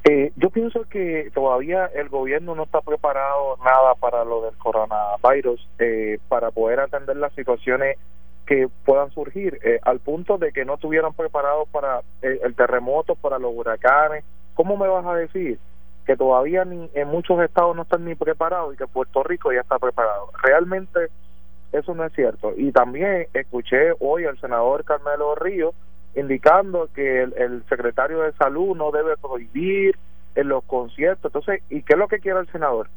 Eh, 0.03 0.31
yo 0.37 0.49
pienso 0.49 0.83
que 0.89 1.29
todavía 1.33 1.87
el 1.87 2.07
gobierno 2.07 2.55
no 2.55 2.63
está 2.63 2.81
preparado 2.81 3.57
nada 3.63 3.93
para 3.95 4.23
lo 4.23 4.41
del 4.41 4.55
coronavirus, 4.57 5.67
eh, 5.79 6.19
para 6.29 6.51
poder 6.51 6.79
atender 6.79 7.17
las 7.17 7.33
situaciones 7.33 7.97
que 8.47 8.69
puedan 8.85 9.11
surgir, 9.11 9.59
eh, 9.63 9.79
al 9.83 9.99
punto 9.99 10.37
de 10.37 10.53
que 10.53 10.63
no 10.63 10.75
estuvieran 10.75 11.13
preparados 11.13 11.67
para 11.69 11.99
eh, 12.21 12.39
el 12.43 12.55
terremoto, 12.55 13.15
para 13.15 13.37
los 13.37 13.53
huracanes. 13.53 14.23
¿Cómo 14.55 14.77
me 14.77 14.87
vas 14.87 15.05
a 15.05 15.15
decir 15.15 15.59
que 16.05 16.15
todavía 16.15 16.63
ni 16.63 16.89
en 16.93 17.09
muchos 17.09 17.41
estados 17.41 17.75
no 17.75 17.81
están 17.81 18.05
ni 18.05 18.15
preparados 18.15 18.73
y 18.73 18.77
que 18.77 18.87
Puerto 18.87 19.21
Rico 19.21 19.51
ya 19.51 19.59
está 19.59 19.77
preparado? 19.77 20.31
Realmente 20.41 21.09
eso 21.73 21.93
no 21.93 22.05
es 22.05 22.13
cierto. 22.13 22.53
Y 22.55 22.71
también 22.71 23.27
escuché 23.33 23.91
hoy 23.99 24.23
al 24.23 24.39
senador 24.39 24.85
Carmelo 24.85 25.35
Ríos 25.35 25.75
indicando 26.15 26.89
que 26.93 27.23
el, 27.23 27.63
secretario 27.69 28.21
de 28.21 28.33
salud 28.33 28.75
no 28.75 28.91
debe 28.91 29.17
prohibir 29.17 29.97
en 30.35 30.49
los 30.49 30.63
conciertos. 30.63 31.25
Entonces, 31.25 31.63
¿y 31.69 31.81
qué 31.83 31.93
es 31.93 31.99
lo 31.99 32.07
que 32.07 32.19
quiere 32.19 32.39
el 32.39 32.51
senador? 32.51 32.89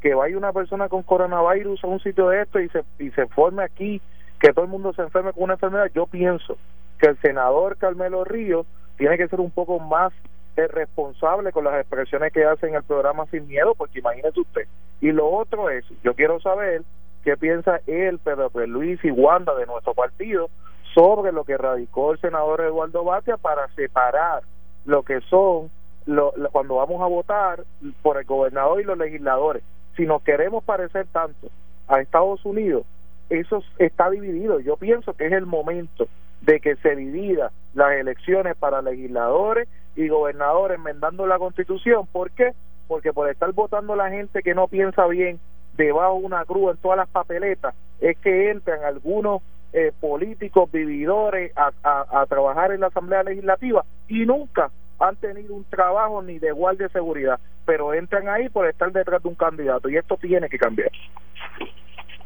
Que 0.00 0.14
vaya 0.14 0.36
una 0.36 0.52
persona 0.52 0.88
con 0.88 1.02
coronavirus 1.02 1.82
a 1.82 1.86
un 1.86 2.00
sitio 2.00 2.28
de 2.28 2.42
esto 2.42 2.60
y 2.60 2.68
se, 2.68 2.84
y 2.98 3.10
se 3.10 3.26
forme 3.28 3.62
aquí, 3.62 4.00
que 4.40 4.52
todo 4.52 4.64
el 4.64 4.70
mundo 4.70 4.92
se 4.92 5.02
enferme 5.02 5.32
con 5.32 5.44
una 5.44 5.54
enfermedad. 5.54 5.90
Yo 5.94 6.06
pienso 6.06 6.58
que 6.98 7.08
el 7.08 7.18
senador 7.20 7.76
Carmelo 7.76 8.24
Ríos 8.24 8.66
tiene 8.96 9.16
que 9.16 9.28
ser 9.28 9.40
un 9.40 9.50
poco 9.50 9.78
más 9.78 10.12
eh, 10.56 10.66
responsable 10.68 11.52
con 11.52 11.64
las 11.64 11.80
expresiones 11.80 12.32
que 12.32 12.44
hace 12.44 12.66
en 12.66 12.74
el 12.74 12.82
programa 12.82 13.26
Sin 13.26 13.46
Miedo, 13.46 13.74
porque 13.74 13.98
imagínese 13.98 14.40
usted. 14.40 14.66
Y 15.00 15.12
lo 15.12 15.28
otro 15.28 15.68
es, 15.68 15.84
yo 16.02 16.14
quiero 16.14 16.40
saber 16.40 16.82
qué 17.24 17.36
piensa 17.36 17.80
él, 17.86 18.18
Pedro 18.18 18.50
Luis 18.66 19.04
y 19.04 19.10
Wanda 19.10 19.54
de 19.54 19.66
nuestro 19.66 19.92
partido 19.92 20.48
sobre 20.96 21.30
lo 21.30 21.44
que 21.44 21.58
radicó 21.58 22.12
el 22.12 22.20
senador 22.20 22.62
Eduardo 22.62 23.04
Batia 23.04 23.36
para 23.36 23.68
separar 23.74 24.42
lo 24.86 25.02
que 25.02 25.20
son 25.28 25.70
lo, 26.06 26.32
cuando 26.50 26.76
vamos 26.76 27.02
a 27.02 27.06
votar 27.06 27.64
por 28.00 28.16
el 28.16 28.24
gobernador 28.24 28.80
y 28.80 28.84
los 28.84 28.96
legisladores. 28.96 29.62
Si 29.94 30.06
nos 30.06 30.22
queremos 30.22 30.64
parecer 30.64 31.06
tanto 31.12 31.48
a 31.86 32.00
Estados 32.00 32.42
Unidos, 32.46 32.86
eso 33.28 33.62
está 33.76 34.08
dividido. 34.08 34.58
Yo 34.60 34.78
pienso 34.78 35.12
que 35.12 35.26
es 35.26 35.32
el 35.32 35.44
momento 35.44 36.08
de 36.40 36.60
que 36.60 36.76
se 36.76 36.96
divida 36.96 37.52
las 37.74 37.92
elecciones 37.92 38.56
para 38.56 38.80
legisladores 38.80 39.68
y 39.96 40.08
gobernadores 40.08 40.78
enmendando 40.78 41.26
la 41.26 41.38
constitución. 41.38 42.06
¿Por 42.10 42.30
qué? 42.30 42.52
Porque 42.88 43.12
por 43.12 43.28
estar 43.28 43.52
votando 43.52 43.96
la 43.96 44.08
gente 44.08 44.42
que 44.42 44.54
no 44.54 44.66
piensa 44.66 45.06
bien 45.08 45.40
debajo 45.76 46.20
de 46.20 46.24
una 46.24 46.46
cruz 46.46 46.70
en 46.70 46.78
todas 46.78 46.96
las 46.96 47.08
papeletas, 47.08 47.74
es 48.00 48.16
que 48.18 48.50
entran 48.50 48.82
algunos 48.82 49.42
eh, 49.72 49.92
políticos 50.00 50.70
vividores 50.70 51.52
a, 51.56 51.70
a, 51.82 52.26
trabajar 52.26 52.72
en 52.72 52.80
la 52.80 52.86
Asamblea 52.86 53.22
Legislativa 53.22 53.84
y 54.08 54.24
nunca 54.24 54.70
han 54.98 55.16
tenido 55.16 55.54
un 55.54 55.64
trabajo 55.64 56.22
ni 56.22 56.38
de 56.38 56.52
guardia 56.52 56.86
de 56.86 56.92
seguridad, 56.92 57.38
pero 57.64 57.92
entran 57.92 58.28
ahí 58.28 58.48
por 58.48 58.66
estar 58.66 58.90
detrás 58.92 59.22
de 59.22 59.28
un 59.28 59.34
candidato 59.34 59.88
y 59.88 59.96
esto 59.96 60.16
tiene 60.16 60.48
que 60.48 60.58
cambiar. 60.58 60.90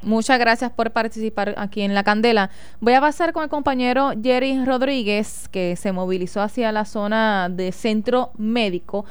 Muchas 0.03 0.39
gracias 0.39 0.71
por 0.71 0.93
participar 0.93 1.55
aquí 1.59 1.83
en 1.83 1.95
La 1.95 2.05
Candela. 2.05 2.51
Voy 2.81 2.95
a 2.95 3.01
pasar 3.03 3.35
con 3.35 3.43
el 3.43 3.51
compañero 3.51 4.13
Jerry 4.23 4.65
Rodríguez, 4.65 5.49
que 5.49 5.77
se 5.77 5.93
movilizó 5.93 6.41
hacia 6.41 6.73
la 6.73 6.87
zona 6.87 7.51
de 7.51 7.71
centro 7.71 8.31
médico. 8.39 9.05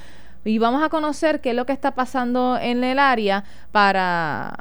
Y 0.46 0.58
vamos 0.58 0.82
a 0.82 0.90
conocer 0.90 1.42
qué 1.42 1.52
es 1.52 1.56
lo 1.56 1.66
que 1.68 1.74
está 1.74 1.94
pasando 1.94 2.58
en 2.58 2.84
el 2.84 2.98
área 2.98 3.44
para 3.72 4.54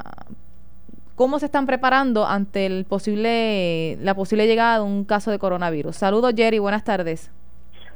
cómo 1.18 1.40
se 1.40 1.46
están 1.46 1.66
preparando 1.66 2.24
ante 2.24 2.64
el 2.64 2.84
posible, 2.84 3.96
la 3.96 4.14
posible 4.14 4.46
llegada 4.46 4.76
de 4.76 4.84
un 4.84 5.04
caso 5.04 5.32
de 5.32 5.40
coronavirus. 5.40 5.96
Saludos, 5.96 6.32
Jerry, 6.36 6.60
buenas 6.60 6.84
tardes. 6.84 7.32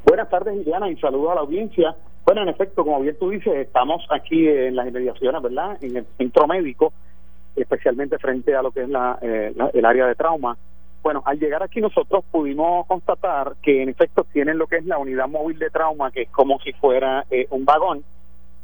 Buenas 0.05 0.29
tardes, 0.29 0.57
Liliana, 0.57 0.91
y 0.91 0.97
saludos 0.97 1.31
a 1.31 1.35
la 1.37 1.41
audiencia. 1.43 1.95
Bueno, 2.25 2.43
en 2.43 2.49
efecto, 2.49 2.83
como 2.83 3.01
bien 3.01 3.17
tú 3.21 3.31
dices, 3.31 3.55
estamos 3.55 4.05
aquí 4.11 4.49
en 4.49 4.75
las 4.75 4.89
inmediaciones, 4.89 5.41
¿verdad? 5.41 5.79
En 5.81 5.99
el 5.99 6.07
centro 6.19 6.49
médico, 6.49 6.93
especialmente 7.55 8.19
frente 8.19 8.57
a 8.57 8.63
lo 8.63 8.73
que 8.73 8.83
es 8.83 8.89
la, 8.89 9.17
eh, 9.23 9.55
el 9.73 9.85
área 9.85 10.09
de 10.09 10.17
trauma. 10.17 10.57
Bueno, 11.01 11.23
al 11.25 11.39
llegar 11.39 11.63
aquí 11.63 11.81
nosotros 11.81 12.25
pudimos 12.29 12.89
constatar 12.89 13.55
que 13.63 13.85
en 13.85 13.89
efecto 13.91 14.27
tienen 14.33 14.59
lo 14.59 14.67
que 14.67 14.79
es 14.79 14.85
la 14.85 14.99
unidad 14.99 15.29
móvil 15.29 15.61
de 15.61 15.71
trauma, 15.71 16.11
que 16.11 16.23
es 16.23 16.31
como 16.31 16.59
si 16.59 16.73
fuera 16.73 17.25
eh, 17.31 17.47
un 17.51 17.65
vagón. 17.65 18.03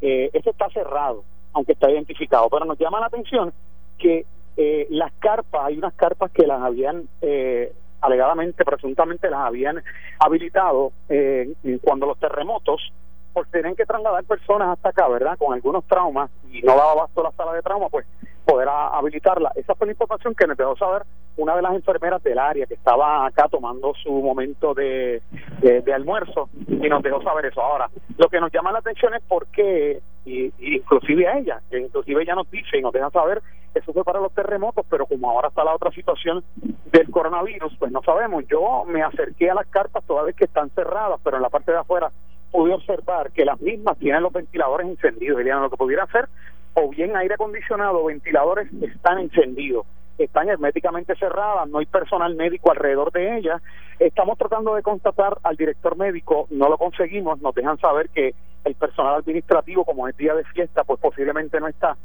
Eh, 0.01 0.31
eso 0.33 0.51
está 0.51 0.69
cerrado, 0.71 1.23
aunque 1.53 1.75
está 1.75 1.89
identificado, 1.89 2.49
pero 2.51 2.65
nos 2.65 2.77
llama 2.77 2.99
la 2.99 3.07
atención 3.07 3.53
que 3.99 4.27
eh, 4.61 4.89
las 4.91 5.13
carpas, 5.21 5.67
hay 5.67 5.79
unas 5.79 5.95
carpas 5.95 6.33
que 6.33 6.45
las 6.45 6.61
habían 6.61 7.05
eh, 7.23 7.73
alegadamente, 8.01 8.65
presuntamente 8.65 9.31
las 9.31 9.47
habían 9.47 9.81
habilitado 10.19 10.91
eh, 11.09 11.55
cuando 11.81 12.07
los 12.07 12.19
terremotos, 12.19 12.93
por 13.33 13.47
tener 13.49 13.75
que 13.77 13.87
trasladar 13.87 14.25
personas 14.25 14.71
hasta 14.71 14.91
acá, 14.91 15.09
¿verdad? 15.09 15.37
Con 15.39 15.55
algunos 15.55 15.85
traumas 15.85 16.31
y 16.51 16.63
no 16.63 16.75
daba 16.75 16.93
abasto 16.93 17.23
la 17.23 17.33
sala 17.33 17.53
de 17.53 17.63
trauma, 17.63 17.89
pues 17.89 18.07
poder 18.45 18.69
habilitarla. 18.69 19.53
Esa 19.57 19.75
fue 19.75 19.89
la 19.89 19.93
información 19.93 20.35
que 20.35 20.47
nos 20.47 20.57
dejó 20.57 20.75
saber 20.77 21.03
una 21.37 21.55
de 21.55 21.63
las 21.63 21.75
enfermeras 21.75 22.23
del 22.23 22.39
área 22.39 22.67
que 22.67 22.75
estaba 22.75 23.27
acá 23.27 23.47
tomando 23.49 23.93
su 24.03 24.11
momento 24.11 24.73
de, 24.73 25.23
de, 25.61 25.93
almuerzo 25.93 26.49
y 26.67 26.89
nos 26.89 27.03
dejó 27.03 27.23
saber 27.23 27.47
eso. 27.47 27.61
Ahora, 27.61 27.91
lo 28.17 28.29
que 28.29 28.41
nos 28.41 28.51
llama 28.51 28.73
la 28.73 28.79
atención 28.79 29.15
es 29.15 29.23
por 29.23 29.47
qué, 29.49 30.01
inclusive 30.25 31.29
a 31.29 31.39
ella, 31.39 31.61
que 31.71 31.79
inclusive 31.79 32.23
ella 32.23 32.35
nos 32.35 32.51
dice 32.51 32.79
y 32.79 32.83
nos 32.83 32.93
deja 32.93 33.11
saber, 33.11 33.43
eso 33.75 33.93
fue 33.93 34.03
para 34.03 34.21
los 34.21 34.33
terremotos, 34.33 34.85
pero 34.89 35.07
como 35.07 35.31
ahora 35.31 35.49
está 35.49 35.63
la 35.63 35.75
otra 35.75 35.91
situación 35.93 36.43
del 36.91 37.11
coronavirus, 37.11 37.77
pues 37.79 37.93
no 37.93 38.03
sabemos. 38.03 38.45
Yo 38.49 38.85
me 38.87 39.03
acerqué 39.03 39.51
a 39.51 39.55
las 39.55 39.67
carpas 39.69 40.05
toda 40.05 40.23
vez 40.23 40.35
que 40.35 40.47
están 40.47 40.71
cerradas, 40.71 41.21
pero 41.23 41.37
en 41.37 41.43
la 41.43 41.51
parte 41.51 41.71
de 41.71 41.79
afuera 41.79 42.11
pude 42.51 42.73
observar 42.73 43.31
que 43.33 43.45
las 43.45 43.61
mismas 43.61 43.99
tienen 43.99 44.23
los 44.23 44.33
ventiladores 44.33 44.87
encendidos. 44.87 45.41
Eliana, 45.41 45.63
lo 45.63 45.71
que 45.71 45.77
pudiera 45.77 46.05
hacer 46.05 46.29
o 46.75 46.89
bien 46.89 47.17
aire 47.17 47.35
acondicionado 47.35 48.05
ventiladores 48.05 48.69
están 48.83 49.19
encendidos, 49.19 49.87
están 50.17 50.49
herméticamente 50.49 51.15
cerradas, 51.17 51.69
no 51.69 51.79
hay 51.79 51.87
personal 51.87 52.35
médico 52.35 52.71
alrededor 52.71 53.11
de 53.13 53.39
ellas. 53.39 53.61
Estamos 53.99 54.39
tratando 54.39 54.75
de 54.75 54.83
constatar 54.83 55.39
al 55.43 55.57
director 55.57 55.97
médico, 55.97 56.47
no 56.51 56.69
lo 56.69 56.79
conseguimos, 56.79 57.41
nos 57.41 57.55
dejan 57.55 57.79
saber 57.79 58.09
que 58.11 58.35
el 58.65 58.75
personal 58.75 59.17
administrativo, 59.17 59.85
como 59.85 60.09
es 60.09 60.17
día 60.17 60.35
de 60.35 60.45
fiesta, 60.45 60.85
pues 60.85 61.01
posiblemente 61.01 61.59
no 61.61 61.69
está. 61.69 61.97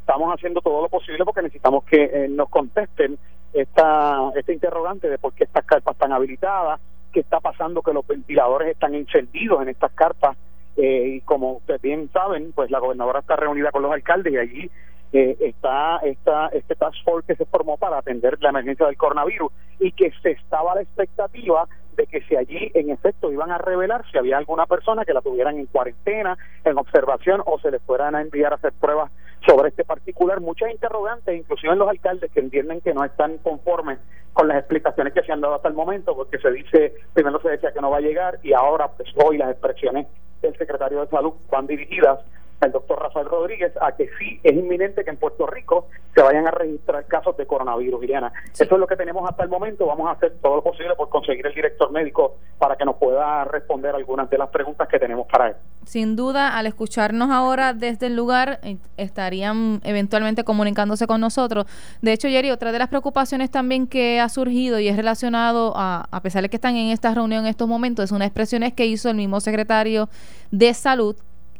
Estamos 0.00 0.32
haciendo 0.34 0.60
todo 0.60 0.82
lo 0.82 0.88
posible 0.88 1.24
porque 1.24 1.42
necesitamos 1.42 1.84
que 1.84 2.04
eh, 2.04 2.28
nos 2.28 2.48
contesten 2.48 3.18
esta, 3.52 4.30
este 4.34 4.54
interrogante 4.54 5.08
de 5.08 5.18
por 5.18 5.32
qué 5.34 5.44
estas 5.44 5.64
carpas 5.64 5.94
están 5.94 6.12
habilitadas, 6.12 6.80
qué 7.12 7.20
está 7.20 7.40
pasando 7.40 7.82
que 7.82 7.92
los 7.92 8.06
ventiladores 8.06 8.70
están 8.70 8.94
encendidos 8.94 9.62
en 9.62 9.68
estas 9.68 9.92
carpas 9.92 10.36
eh, 10.76 11.16
y 11.16 11.20
como 11.20 11.58
ustedes 11.58 11.82
bien 11.82 12.10
saben, 12.12 12.52
pues 12.52 12.70
la 12.70 12.78
gobernadora 12.78 13.20
está 13.20 13.36
reunida 13.36 13.70
con 13.70 13.82
los 13.82 13.92
alcaldes 13.92 14.32
y 14.32 14.38
allí 14.38 14.70
eh, 15.12 15.36
está 15.40 15.98
esta, 15.98 16.48
este 16.48 16.74
task 16.74 16.96
force 17.04 17.26
que 17.26 17.36
se 17.36 17.44
formó 17.44 17.76
para 17.76 17.98
atender 17.98 18.38
la 18.40 18.48
emergencia 18.48 18.86
del 18.86 18.96
coronavirus 18.96 19.52
y 19.78 19.92
que 19.92 20.10
se 20.22 20.30
estaba 20.30 20.74
la 20.74 20.82
expectativa 20.82 21.68
de 21.96 22.06
que 22.06 22.22
si 22.22 22.36
allí 22.36 22.70
en 22.74 22.90
efecto 22.90 23.30
iban 23.30 23.50
a 23.50 23.58
revelar 23.58 24.04
si 24.10 24.16
había 24.16 24.38
alguna 24.38 24.66
persona 24.66 25.04
que 25.04 25.12
la 25.12 25.20
tuvieran 25.20 25.58
en 25.58 25.66
cuarentena, 25.66 26.38
en 26.64 26.78
observación 26.78 27.42
o 27.44 27.58
se 27.58 27.70
les 27.70 27.82
fueran 27.82 28.14
a 28.14 28.22
enviar 28.22 28.52
a 28.52 28.56
hacer 28.56 28.72
pruebas 28.72 29.12
sobre 29.46 29.68
este 29.68 29.84
particular. 29.84 30.40
Muchas 30.40 30.70
interrogantes, 30.70 31.36
inclusive 31.36 31.72
en 31.72 31.78
los 31.78 31.88
alcaldes 31.88 32.30
que 32.30 32.40
entienden 32.40 32.80
que 32.80 32.94
no 32.94 33.04
están 33.04 33.38
conformes 33.38 33.98
con 34.32 34.48
las 34.48 34.58
explicaciones 34.58 35.12
que 35.12 35.22
se 35.22 35.32
han 35.32 35.42
dado 35.42 35.56
hasta 35.56 35.68
el 35.68 35.74
momento, 35.74 36.16
porque 36.16 36.38
se 36.38 36.50
dice, 36.50 36.94
primero 37.12 37.40
se 37.42 37.50
decía 37.50 37.72
que 37.72 37.80
no 37.80 37.90
va 37.90 37.98
a 37.98 38.00
llegar 38.00 38.38
y 38.42 38.54
ahora 38.54 38.88
pues 38.88 39.08
hoy 39.22 39.36
las 39.36 39.50
expresiones 39.50 40.06
del 40.40 40.56
secretario 40.56 41.00
de 41.00 41.08
Salud 41.08 41.34
van 41.50 41.66
dirigidas 41.66 42.20
al 42.62 42.72
doctor 42.72 43.00
Rafael 43.00 43.26
Rodríguez 43.26 43.72
a 43.80 43.92
que 43.92 44.08
sí 44.18 44.40
es 44.42 44.52
inminente 44.54 45.04
que 45.04 45.10
en 45.10 45.16
Puerto 45.16 45.46
Rico 45.46 45.88
se 46.14 46.22
vayan 46.22 46.46
a 46.46 46.50
registrar 46.50 47.04
casos 47.06 47.36
de 47.36 47.46
coronavirus, 47.46 48.00
Liliana. 48.00 48.32
Eso 48.52 48.64
es 48.64 48.80
lo 48.80 48.86
que 48.86 48.96
tenemos 48.96 49.28
hasta 49.28 49.42
el 49.42 49.48
momento. 49.48 49.86
Vamos 49.86 50.08
a 50.08 50.12
hacer 50.12 50.34
todo 50.40 50.56
lo 50.56 50.62
posible 50.62 50.94
por 50.94 51.08
conseguir 51.08 51.46
el 51.46 51.54
director 51.54 51.90
médico 51.90 52.36
para 52.58 52.76
que 52.76 52.84
nos 52.84 52.96
pueda 52.96 53.44
responder 53.44 53.94
algunas 53.94 54.30
de 54.30 54.38
las 54.38 54.48
preguntas 54.50 54.88
que 54.88 54.98
tenemos 54.98 55.26
para 55.26 55.48
él. 55.48 55.56
Sin 55.84 56.14
duda, 56.14 56.56
al 56.56 56.66
escucharnos 56.66 57.30
ahora 57.30 57.72
desde 57.72 58.06
el 58.06 58.14
lugar, 58.14 58.60
eh, 58.62 58.76
estarían 58.96 59.80
eventualmente 59.82 60.44
comunicándose 60.44 61.06
con 61.06 61.20
nosotros. 61.20 61.66
De 62.00 62.12
hecho, 62.12 62.28
Jerry, 62.28 62.50
otra 62.50 62.70
de 62.70 62.78
las 62.78 62.88
preocupaciones 62.88 63.50
también 63.50 63.88
que 63.88 64.20
ha 64.20 64.28
surgido 64.28 64.78
y 64.78 64.88
es 64.88 64.96
relacionado 64.96 65.72
a, 65.74 66.06
a 66.10 66.22
pesar 66.22 66.42
de 66.42 66.48
que 66.48 66.56
están 66.56 66.76
en 66.76 66.90
esta 66.90 67.12
reunión 67.12 67.44
en 67.44 67.50
estos 67.50 67.66
momentos, 67.66 68.04
es 68.04 68.12
una 68.12 68.26
expresión 68.26 68.62
que 68.70 68.86
hizo 68.86 69.10
el 69.10 69.16
mismo 69.16 69.40
secretario 69.40 70.08
de 70.50 70.72
Salud 70.74 71.16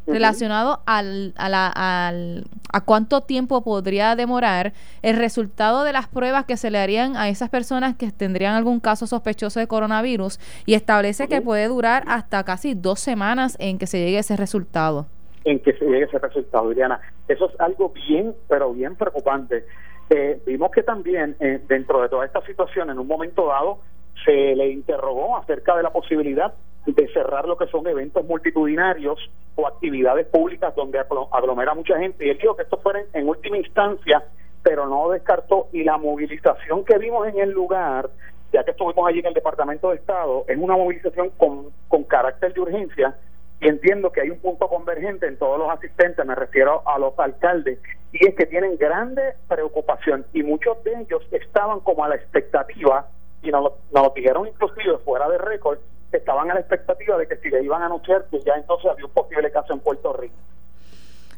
relacionado 0.06 0.80
al, 0.86 1.32
a, 1.36 1.48
la, 1.48 1.68
al, 1.68 2.44
a 2.72 2.80
cuánto 2.84 3.22
tiempo 3.22 3.62
podría 3.62 4.16
demorar 4.16 4.72
el 5.02 5.16
resultado 5.16 5.84
de 5.84 5.92
las 5.92 6.08
pruebas 6.08 6.44
que 6.44 6.56
se 6.56 6.70
le 6.70 6.78
harían 6.78 7.16
a 7.16 7.28
esas 7.28 7.50
personas 7.50 7.96
que 7.96 8.10
tendrían 8.10 8.54
algún 8.54 8.80
caso 8.80 9.06
sospechoso 9.06 9.60
de 9.60 9.66
coronavirus 9.66 10.38
y 10.66 10.74
establece 10.74 11.28
que 11.28 11.40
puede 11.40 11.68
durar 11.68 12.04
hasta 12.06 12.44
casi 12.44 12.74
dos 12.74 13.00
semanas 13.00 13.56
en 13.60 13.78
que 13.78 13.86
se 13.86 13.98
llegue 13.98 14.18
ese 14.18 14.36
resultado. 14.36 15.06
En 15.44 15.60
que 15.60 15.72
se 15.72 15.84
llegue 15.84 16.04
ese 16.04 16.18
resultado, 16.18 16.70
Diana. 16.70 17.00
Eso 17.28 17.50
es 17.50 17.60
algo 17.60 17.90
bien, 17.90 18.34
pero 18.48 18.72
bien 18.72 18.96
preocupante. 18.96 19.64
Eh, 20.10 20.40
vimos 20.46 20.70
que 20.70 20.82
también 20.82 21.36
eh, 21.40 21.60
dentro 21.68 22.02
de 22.02 22.08
toda 22.08 22.26
esta 22.26 22.44
situación, 22.44 22.90
en 22.90 22.98
un 22.98 23.06
momento 23.06 23.46
dado, 23.46 23.80
se 24.24 24.54
le 24.56 24.68
interrogó 24.68 25.36
acerca 25.36 25.76
de 25.76 25.82
la 25.82 25.90
posibilidad 25.90 26.52
de 26.86 27.08
cerrar 27.12 27.46
lo 27.46 27.56
que 27.56 27.66
son 27.66 27.86
eventos 27.86 28.24
multitudinarios 28.24 29.18
o 29.54 29.66
actividades 29.66 30.26
públicas 30.26 30.74
donde 30.74 30.98
aglomera 30.98 31.74
mucha 31.74 31.98
gente. 31.98 32.26
Y 32.26 32.30
él 32.30 32.38
dijo 32.38 32.56
que 32.56 32.62
esto 32.62 32.78
fuera 32.78 33.02
en 33.12 33.28
última 33.28 33.56
instancia, 33.56 34.24
pero 34.62 34.86
no 34.86 35.10
descartó. 35.10 35.68
Y 35.72 35.84
la 35.84 35.96
movilización 35.98 36.84
que 36.84 36.98
vimos 36.98 37.28
en 37.28 37.38
el 37.38 37.50
lugar, 37.50 38.10
ya 38.52 38.64
que 38.64 38.72
estuvimos 38.72 39.08
allí 39.08 39.20
en 39.20 39.26
el 39.26 39.34
Departamento 39.34 39.90
de 39.90 39.96
Estado, 39.96 40.44
es 40.48 40.58
una 40.58 40.76
movilización 40.76 41.30
con, 41.36 41.68
con 41.88 42.04
carácter 42.04 42.52
de 42.52 42.60
urgencia. 42.60 43.16
Y 43.60 43.68
entiendo 43.68 44.10
que 44.10 44.22
hay 44.22 44.30
un 44.30 44.40
punto 44.40 44.66
convergente 44.66 45.26
en 45.26 45.38
todos 45.38 45.56
los 45.56 45.70
asistentes, 45.70 46.26
me 46.26 46.34
refiero 46.34 46.82
a 46.84 46.98
los 46.98 47.16
alcaldes, 47.16 47.78
y 48.12 48.26
es 48.26 48.34
que 48.34 48.46
tienen 48.46 48.76
grande 48.76 49.22
preocupación 49.48 50.26
y 50.32 50.42
muchos 50.42 50.82
de 50.84 50.92
ellos 51.00 51.22
estaban 51.30 51.80
como 51.80 52.04
a 52.04 52.08
la 52.08 52.16
expectativa, 52.16 53.06
y 53.42 53.50
nos, 53.50 53.72
nos 53.92 54.02
lo 54.04 54.12
dijeron 54.14 54.46
inclusive 54.46 54.98
fuera 54.98 55.28
de 55.28 55.38
récord, 55.38 55.78
estaban 56.12 56.50
a 56.50 56.54
la 56.54 56.60
expectativa 56.60 57.16
de 57.16 57.26
que 57.26 57.36
si 57.36 57.50
le 57.50 57.62
iban 57.62 57.82
a 57.82 57.86
anunciar 57.86 58.26
que 58.30 58.40
ya 58.40 58.54
entonces 58.54 58.90
había 58.90 59.06
un 59.06 59.12
posible 59.12 59.50
caso 59.50 59.72
en 59.72 59.80
Puerto 59.80 60.12
Rico. 60.12 60.34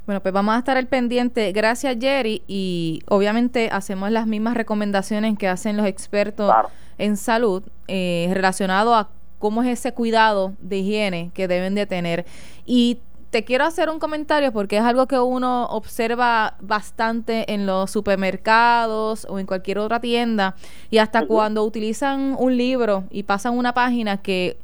Bueno, 0.06 0.20
pues 0.20 0.34
vamos 0.34 0.54
a 0.54 0.58
estar 0.58 0.76
al 0.76 0.86
pendiente. 0.86 1.50
Gracias, 1.52 1.96
Jerry. 1.98 2.42
Y 2.46 3.02
obviamente 3.08 3.70
hacemos 3.72 4.10
las 4.10 4.26
mismas 4.26 4.54
recomendaciones 4.54 5.38
que 5.38 5.48
hacen 5.48 5.78
los 5.78 5.86
expertos 5.86 6.52
en 6.98 7.16
salud 7.16 7.62
eh, 7.88 8.30
relacionado 8.34 8.94
a 8.94 9.08
cómo 9.38 9.62
es 9.62 9.68
ese 9.68 9.94
cuidado 9.94 10.52
de 10.60 10.78
higiene 10.78 11.30
que 11.32 11.48
deben 11.48 11.74
de 11.74 11.86
tener. 11.86 12.26
Y 12.66 13.00
te 13.34 13.42
quiero 13.42 13.64
hacer 13.64 13.90
un 13.90 13.98
comentario 13.98 14.52
porque 14.52 14.76
es 14.76 14.84
algo 14.84 15.08
que 15.08 15.18
uno 15.18 15.64
observa 15.64 16.54
bastante 16.60 17.52
en 17.52 17.66
los 17.66 17.90
supermercados 17.90 19.26
o 19.28 19.40
en 19.40 19.46
cualquier 19.46 19.78
otra 19.78 19.98
tienda 19.98 20.54
y 20.88 20.98
hasta 20.98 21.26
cuando 21.26 21.64
utilizan 21.64 22.36
un 22.38 22.56
libro 22.56 23.02
y 23.10 23.24
pasan 23.24 23.58
una 23.58 23.74
página 23.74 24.18
que, 24.22 24.56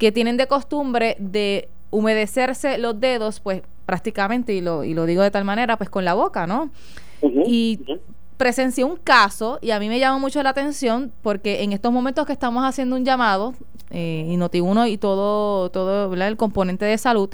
que 0.00 0.10
tienen 0.10 0.36
de 0.36 0.48
costumbre 0.48 1.16
de 1.20 1.68
humedecerse 1.92 2.78
los 2.78 2.98
dedos, 2.98 3.38
pues 3.38 3.62
prácticamente, 3.86 4.54
y 4.54 4.60
lo, 4.60 4.82
y 4.82 4.92
lo 4.92 5.06
digo 5.06 5.22
de 5.22 5.30
tal 5.30 5.44
manera, 5.44 5.76
pues 5.76 5.88
con 5.88 6.04
la 6.04 6.14
boca, 6.14 6.48
¿no? 6.48 6.70
y 7.22 7.78
presencié 8.36 8.82
un 8.82 8.96
caso 8.96 9.60
y 9.62 9.70
a 9.70 9.78
mí 9.78 9.88
me 9.88 10.00
llama 10.00 10.18
mucho 10.18 10.42
la 10.42 10.50
atención 10.50 11.12
porque 11.22 11.62
en 11.62 11.72
estos 11.72 11.92
momentos 11.92 12.26
que 12.26 12.32
estamos 12.32 12.64
haciendo 12.64 12.96
un 12.96 13.04
llamado, 13.04 13.54
eh, 13.90 14.26
y 14.28 14.36
Noti1 14.36 14.90
y 14.90 14.98
todo, 14.98 15.70
todo 15.70 16.12
el 16.12 16.36
componente 16.36 16.84
de 16.86 16.98
salud, 16.98 17.30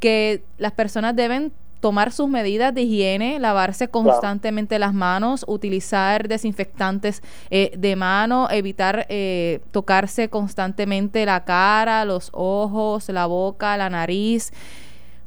que 0.00 0.42
las 0.58 0.72
personas 0.72 1.14
deben 1.14 1.52
tomar 1.80 2.12
sus 2.12 2.28
medidas 2.28 2.74
de 2.74 2.82
higiene, 2.82 3.38
lavarse 3.38 3.88
constantemente 3.88 4.78
las 4.78 4.92
manos, 4.92 5.44
utilizar 5.48 6.28
desinfectantes 6.28 7.22
eh, 7.50 7.72
de 7.76 7.96
mano, 7.96 8.48
evitar 8.50 9.06
eh, 9.08 9.60
tocarse 9.70 10.28
constantemente 10.28 11.24
la 11.24 11.44
cara, 11.44 12.04
los 12.04 12.30
ojos, 12.32 13.08
la 13.08 13.26
boca, 13.26 13.76
la 13.76 13.88
nariz, 13.88 14.52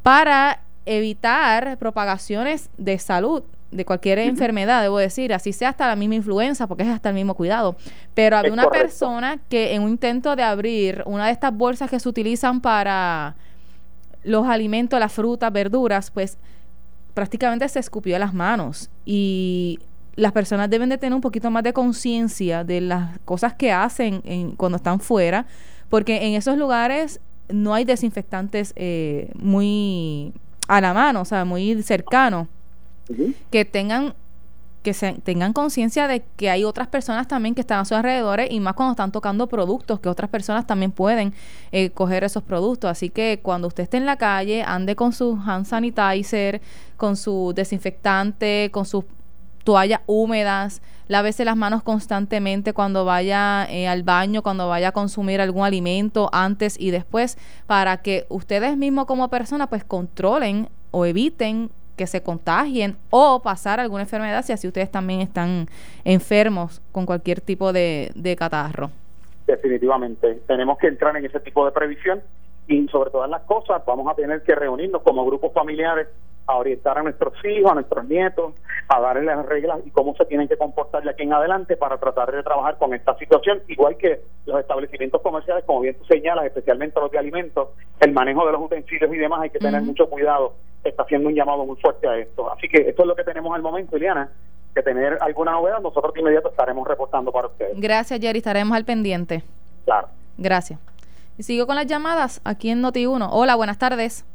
para 0.04 0.62
evitar 0.86 1.78
propagaciones 1.78 2.70
de 2.78 3.00
salud 3.00 3.44
de 3.72 3.86
cualquier 3.86 4.20
enfermedad, 4.20 4.84
debo 4.84 5.00
decir, 5.00 5.34
así 5.34 5.52
sea 5.52 5.70
hasta 5.70 5.88
la 5.88 5.96
misma 5.96 6.14
influenza, 6.14 6.68
porque 6.68 6.84
es 6.84 6.90
hasta 6.90 7.10
el 7.10 7.16
mismo 7.16 7.34
cuidado. 7.34 7.76
Pero 8.14 8.38
había 8.38 8.54
una 8.54 8.70
persona 8.70 9.40
que 9.50 9.74
en 9.74 9.82
un 9.82 9.90
intento 9.90 10.36
de 10.36 10.44
abrir 10.44 11.02
una 11.08 11.26
de 11.26 11.32
estas 11.32 11.56
bolsas 11.56 11.90
que 11.90 12.00
se 12.00 12.08
utilizan 12.08 12.62
para 12.62 13.36
los 14.24 14.48
alimentos, 14.48 15.00
las 15.00 15.12
frutas, 15.12 15.52
verduras, 15.52 16.12
pues 16.12 16.38
prácticamente 17.14 17.68
se 17.70 17.80
escupió 17.80 18.18
las 18.20 18.34
manos. 18.34 18.90
Y 19.06 19.80
las 20.16 20.32
personas 20.32 20.70
deben 20.70 20.90
de 20.90 20.98
tener 20.98 21.14
un 21.14 21.22
poquito 21.22 21.50
más 21.50 21.64
de 21.64 21.74
conciencia 21.74 22.64
de 22.64 22.82
las 22.82 23.20
cosas 23.26 23.54
que 23.54 23.72
hacen 23.72 24.22
en, 24.26 24.56
cuando 24.56 24.78
están 24.78 25.00
fuera, 25.00 25.46
porque 25.90 26.26
en 26.26 26.34
esos 26.34 26.58
lugares 26.58 27.20
no 27.50 27.74
hay 27.74 27.84
desinfectantes 27.86 28.74
eh, 28.76 29.32
muy 29.36 30.34
a 30.68 30.82
la 30.82 30.94
mano, 30.94 31.22
o 31.22 31.26
sea, 31.26 31.46
muy 31.46 31.82
cercanos, 31.84 32.48
que 33.52 33.66
tengan 33.66 34.16
que 34.84 34.94
se, 34.94 35.14
tengan 35.14 35.54
conciencia 35.54 36.08
de 36.08 36.24
que 36.36 36.50
hay 36.50 36.64
otras 36.64 36.88
personas 36.88 37.28
también 37.28 37.56
que 37.56 37.62
están 37.62 37.80
a 37.80 37.86
sus 37.86 37.94
alrededores 37.94 38.52
y 38.52 38.60
más 38.60 38.76
cuando 38.76 38.92
están 38.92 39.12
tocando 39.12 39.48
productos, 39.48 40.00
que 40.00 40.10
otras 40.10 40.30
personas 40.30 40.68
también 40.68 40.92
pueden 40.92 41.34
eh, 41.72 41.90
coger 41.90 42.24
esos 42.24 42.44
productos. 42.44 42.92
Así 42.92 43.10
que 43.10 43.40
cuando 43.42 43.70
usted 43.70 43.84
esté 43.84 43.98
en 43.98 44.06
la 44.06 44.18
calle, 44.18 44.62
ande 44.62 44.96
con 44.96 45.14
su 45.14 45.40
hand 45.44 45.66
sanitizer, 45.66 46.62
con 46.98 47.16
su 47.16 47.54
desinfectante, 47.56 48.70
con 48.72 48.86
sus 48.86 49.06
toallas 49.64 50.02
húmedas, 50.06 50.82
lávese 51.08 51.46
las 51.46 51.56
manos 51.56 51.84
constantemente 51.84 52.74
cuando 52.74 53.06
vaya 53.06 53.66
eh, 53.70 53.88
al 53.88 54.04
baño, 54.04 54.44
cuando 54.44 54.68
vaya 54.68 54.90
a 54.90 54.92
consumir 54.92 55.40
algún 55.42 55.66
alimento 55.66 56.30
antes 56.34 56.76
y 56.80 56.92
después, 56.92 57.38
para 57.66 57.98
que 57.98 58.26
ustedes 58.30 58.78
mismos 58.78 59.06
como 59.06 59.30
personas 59.30 59.70
pues 59.70 59.84
controlen 59.84 60.70
o 60.92 61.06
eviten 61.06 61.72
que 61.96 62.08
se 62.08 62.24
contagien 62.24 62.96
o 63.10 63.42
pasar 63.42 63.80
alguna 63.80 64.04
enfermedad 64.04 64.44
si 64.44 64.54
así 64.54 64.68
ustedes 64.68 64.92
también 64.92 65.22
están 65.22 65.68
enfermos 66.04 66.82
con 66.92 67.06
cualquier 67.06 67.42
tipo 67.42 67.74
de, 67.74 68.12
de 68.16 68.36
catarro. 68.36 68.90
Definitivamente, 69.46 70.40
tenemos 70.48 70.78
que 70.78 70.88
entrar 70.88 71.16
en 71.18 71.26
ese 71.26 71.40
tipo 71.40 71.66
de 71.66 71.72
previsión 71.72 72.22
y 72.68 72.88
sobre 72.88 73.12
todas 73.12 73.30
las 73.30 73.42
cosas 73.42 73.84
vamos 73.86 74.08
a 74.08 74.16
tener 74.16 74.42
que 74.44 74.56
reunirnos 74.56 75.02
como 75.02 75.26
grupos 75.26 75.52
familiares 75.54 76.08
a 76.46 76.56
orientar 76.58 76.98
a 76.98 77.04
nuestros 77.04 77.34
hijos, 77.46 77.72
a 77.72 77.76
nuestros 77.76 78.06
nietos, 78.06 78.54
a 78.90 79.00
darles 79.00 79.26
las 79.26 79.46
reglas 79.46 79.80
y 79.86 79.92
cómo 79.92 80.16
se 80.16 80.26
tienen 80.26 80.48
que 80.48 80.58
comportar 80.58 81.04
de 81.04 81.10
aquí 81.10 81.24
en 81.24 81.34
adelante 81.34 81.78
para 81.78 81.98
tratar 81.98 82.32
de 82.32 82.44
trabajar 82.44 82.78
con 82.78 82.94
esta 82.94 83.18
situación, 83.18 83.62
igual 83.68 83.98
que 83.98 84.22
los 84.46 84.60
establecimientos 84.60 85.22
comerciales, 85.22 85.64
como 85.66 85.82
bien 85.82 85.96
tú 85.96 86.06
señalas, 86.06 86.46
especialmente 86.46 87.00
los 87.00 87.12
de 87.12 87.20
alimentos, 87.20 87.70
el 88.00 88.12
manejo 88.12 88.46
de 88.46 88.52
los 88.52 88.62
utensilios 88.62 89.14
y 89.14 89.18
demás, 89.18 89.42
hay 89.42 89.50
que 89.52 89.60
tener 89.60 89.82
mucho 89.82 90.10
cuidado, 90.10 90.54
está 90.84 91.04
haciendo 91.04 91.30
un 91.30 91.36
llamado 91.36 91.66
muy 91.66 91.76
fuerte 91.78 92.08
a 92.08 92.18
esto. 92.18 92.52
Así 92.52 92.68
que 92.68 92.90
esto 92.90 93.04
es 93.04 93.08
lo 93.08 93.16
que 93.16 93.24
tenemos 93.24 93.54
al 93.56 93.62
momento, 93.62 93.98
Iliana, 93.98 94.30
que 94.74 94.82
tener 94.82 95.18
alguna 95.22 95.52
novedad, 95.52 95.80
nosotros 95.82 96.14
de 96.14 96.22
inmediato 96.22 96.50
estaremos 96.50 96.88
reportando 96.88 97.32
para 97.32 97.48
ustedes. 97.48 97.80
Gracias, 97.80 98.20
Jerry, 98.20 98.40
estaremos 98.40 98.76
al 98.76 98.86
pendiente. 98.86 99.44
Claro. 99.86 100.08
Gracias. 100.38 100.80
Y 101.38 101.44
sigo 101.44 101.66
con 101.68 101.76
las 101.76 101.86
llamadas 101.86 102.42
aquí 102.44 102.70
en 102.70 102.82
Noti1. 102.82 103.28
Hola, 103.32 103.56
buenas 103.56 103.78
tardes. 103.78 104.26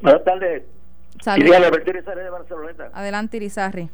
Buenas 0.00 0.24
tardes. 0.24 0.62
Saludos. 1.22 1.56
Adelante, 2.92 3.36
Irizarri. 3.36 3.90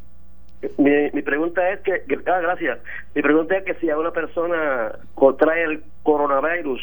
Mi, 0.78 1.10
mi 1.12 1.22
pregunta 1.22 1.70
es 1.70 1.80
que, 1.80 2.04
ah, 2.26 2.40
gracias. 2.40 2.78
Mi 3.14 3.22
pregunta 3.22 3.56
es 3.56 3.64
que 3.64 3.74
si 3.74 3.90
a 3.90 3.98
una 3.98 4.12
persona 4.12 4.92
contrae 5.14 5.64
el 5.64 5.84
coronavirus 6.02 6.80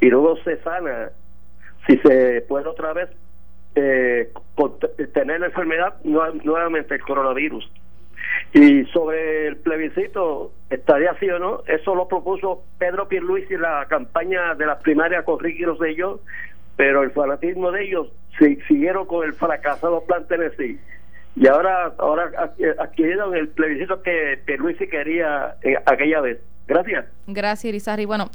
y 0.00 0.08
luego 0.08 0.36
se 0.38 0.60
sana, 0.62 1.10
si 1.86 1.96
se 1.98 2.42
puede 2.48 2.66
otra 2.66 2.92
vez 2.92 3.10
eh, 3.76 4.32
tener 5.12 5.40
la 5.40 5.46
enfermedad 5.46 5.94
nuevamente 6.02 6.94
el 6.94 7.02
coronavirus. 7.02 7.70
Y 8.52 8.84
sobre 8.86 9.48
el 9.48 9.56
plebiscito, 9.58 10.52
¿estaría 10.70 11.10
así 11.10 11.28
o 11.28 11.38
no? 11.38 11.62
Eso 11.66 11.94
lo 11.94 12.08
propuso 12.08 12.64
Pedro 12.78 13.06
Pierluisi 13.06 13.54
en 13.54 13.62
la 13.62 13.86
campaña 13.88 14.54
de 14.54 14.66
las 14.66 14.80
primarias 14.82 15.24
con 15.24 15.38
Ricky 15.38 15.64
Rosselló, 15.64 16.20
pero 16.76 17.02
el 17.02 17.10
fanatismo 17.10 17.70
de 17.70 17.84
ellos 17.84 18.08
siguieron 18.66 19.06
con 19.06 19.26
el 19.26 19.34
fracasado 19.34 20.04
plan 20.04 20.26
Tennessee. 20.26 20.78
Y 21.36 21.46
ahora 21.48 21.92
ahora 21.98 22.54
adquirieron 22.78 23.36
el 23.36 23.48
plebiscito 23.48 24.02
que 24.02 24.40
Pierluisi 24.46 24.88
quería 24.88 25.56
eh, 25.62 25.76
aquella 25.84 26.22
vez. 26.22 26.38
Gracias. 26.66 27.04
Gracias, 27.26 27.64
Irizarry. 27.66 28.06
Bueno, 28.06 28.30